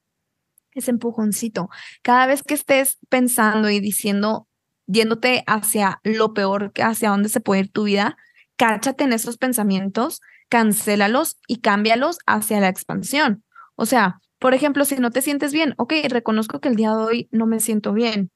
[0.72, 1.68] ese empujoncito.
[2.02, 4.46] Cada vez que estés pensando y diciendo,
[4.86, 8.16] yéndote hacia lo peor, hacia dónde se puede ir tu vida,
[8.56, 13.42] cáchate en esos pensamientos, cancélalos y cámbialos hacia la expansión.
[13.74, 17.02] O sea, por ejemplo, si no te sientes bien, ok, reconozco que el día de
[17.02, 18.30] hoy no me siento bien.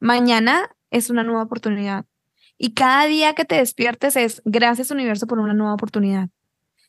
[0.00, 2.04] Mañana es una nueva oportunidad.
[2.58, 6.28] Y cada día que te despiertes es gracias universo por una nueva oportunidad.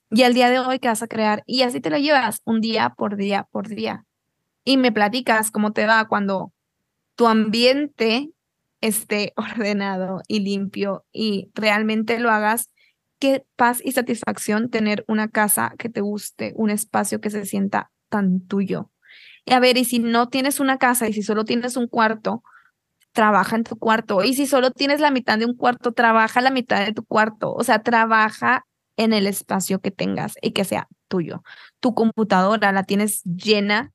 [0.09, 2.61] Y el día de hoy que vas a crear, y así te lo llevas un
[2.61, 4.05] día por día por día.
[4.63, 6.53] Y me platicas cómo te va cuando
[7.15, 8.29] tu ambiente
[8.79, 12.69] esté ordenado y limpio y realmente lo hagas.
[13.19, 17.91] Qué paz y satisfacción tener una casa que te guste, un espacio que se sienta
[18.09, 18.91] tan tuyo.
[19.43, 22.43] Y a ver, y si no tienes una casa y si solo tienes un cuarto,
[23.13, 24.23] trabaja en tu cuarto.
[24.23, 27.53] Y si solo tienes la mitad de un cuarto, trabaja la mitad de tu cuarto.
[27.53, 28.65] O sea, trabaja
[28.97, 31.43] en el espacio que tengas y que sea tuyo.
[31.79, 33.91] Tu computadora la tienes llena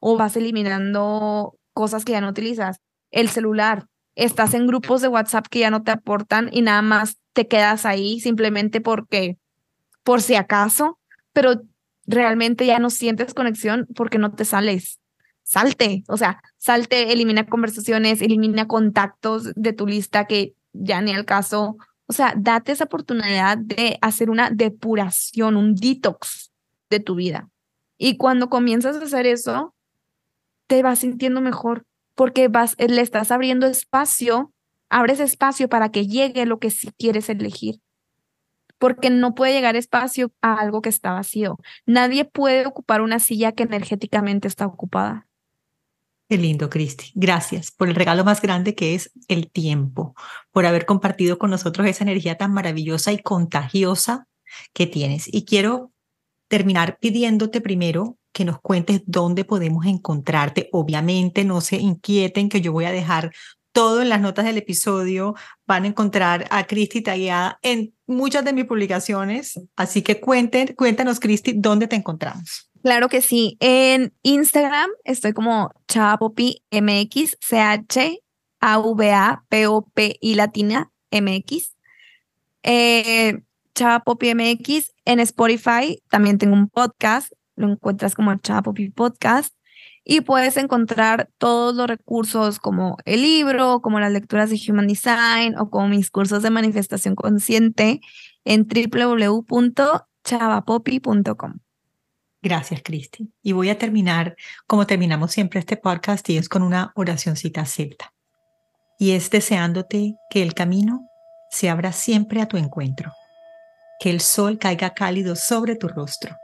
[0.00, 2.80] o vas eliminando cosas que ya no utilizas.
[3.10, 7.18] El celular, estás en grupos de WhatsApp que ya no te aportan y nada más
[7.32, 9.38] te quedas ahí simplemente porque,
[10.02, 10.98] por si acaso,
[11.32, 11.62] pero
[12.06, 14.98] realmente ya no sientes conexión porque no te sales.
[15.48, 21.24] Salte, o sea, salte, elimina conversaciones, elimina contactos de tu lista que ya ni al
[21.24, 21.76] caso.
[22.06, 26.50] O sea, date esa oportunidad de hacer una depuración, un detox
[26.90, 27.48] de tu vida.
[27.96, 29.72] Y cuando comienzas a hacer eso,
[30.66, 31.84] te vas sintiendo mejor
[32.16, 34.52] porque vas, le estás abriendo espacio,
[34.88, 37.76] abres espacio para que llegue lo que sí quieres elegir
[38.78, 41.58] porque no puede llegar espacio a algo que está vacío.
[41.86, 45.26] Nadie puede ocupar una silla que energéticamente está ocupada.
[46.28, 47.12] Qué lindo, Cristi.
[47.14, 50.14] Gracias por el regalo más grande que es el tiempo,
[50.50, 54.26] por haber compartido con nosotros esa energía tan maravillosa y contagiosa
[54.72, 55.32] que tienes.
[55.32, 55.92] Y quiero
[56.48, 60.68] terminar pidiéndote primero que nos cuentes dónde podemos encontrarte.
[60.72, 63.32] Obviamente no se inquieten que yo voy a dejar
[63.70, 65.34] todo en las notas del episodio.
[65.64, 69.60] Van a encontrar a Cristi tagueada en muchas de mis publicaciones.
[69.76, 72.65] Así que cuenten, cuéntanos, Cristi, ¿dónde te encontramos?
[72.82, 73.56] Claro que sí.
[73.60, 78.22] En Instagram estoy como Chavapopi MX, C-H
[78.60, 81.74] A V A P O P I latina MX.
[82.62, 83.40] Eh,
[83.78, 84.94] MX.
[85.04, 89.52] En Spotify también tengo un podcast lo encuentras como Chava Poppy Podcast
[90.04, 95.58] y puedes encontrar todos los recursos como el libro, como las lecturas de Human Design
[95.58, 98.00] o como mis cursos de manifestación consciente
[98.44, 101.65] en www.chavapoppy.com.
[102.42, 103.32] Gracias, Cristi.
[103.42, 108.12] Y voy a terminar como terminamos siempre este podcast y es con una oracióncita celta.
[108.98, 111.08] Y es deseándote que el camino
[111.50, 113.12] se abra siempre a tu encuentro,
[114.00, 116.36] que el sol caiga cálido sobre tu rostro,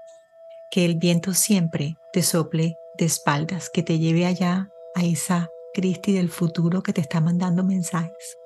[0.70, 6.12] que el viento siempre te sople de espaldas, que te lleve allá a esa Cristi
[6.12, 8.36] del futuro que te está mandando mensajes,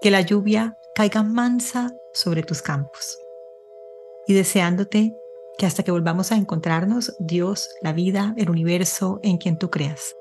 [0.00, 3.16] que la lluvia caiga mansa sobre tus campos.
[4.26, 5.14] Y deseándote
[5.58, 10.14] que hasta que volvamos a encontrarnos, Dios, la vida, el universo en quien tú creas,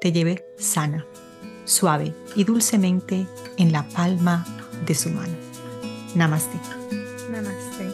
[0.00, 1.06] te lleve sana,
[1.64, 3.26] suave y dulcemente
[3.56, 4.44] en la palma
[4.86, 5.34] de su mano.
[6.14, 6.58] Namaste.
[7.30, 7.90] Namaste.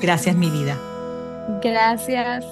[0.00, 0.78] Gracias, mi vida.
[1.62, 2.44] Gracias.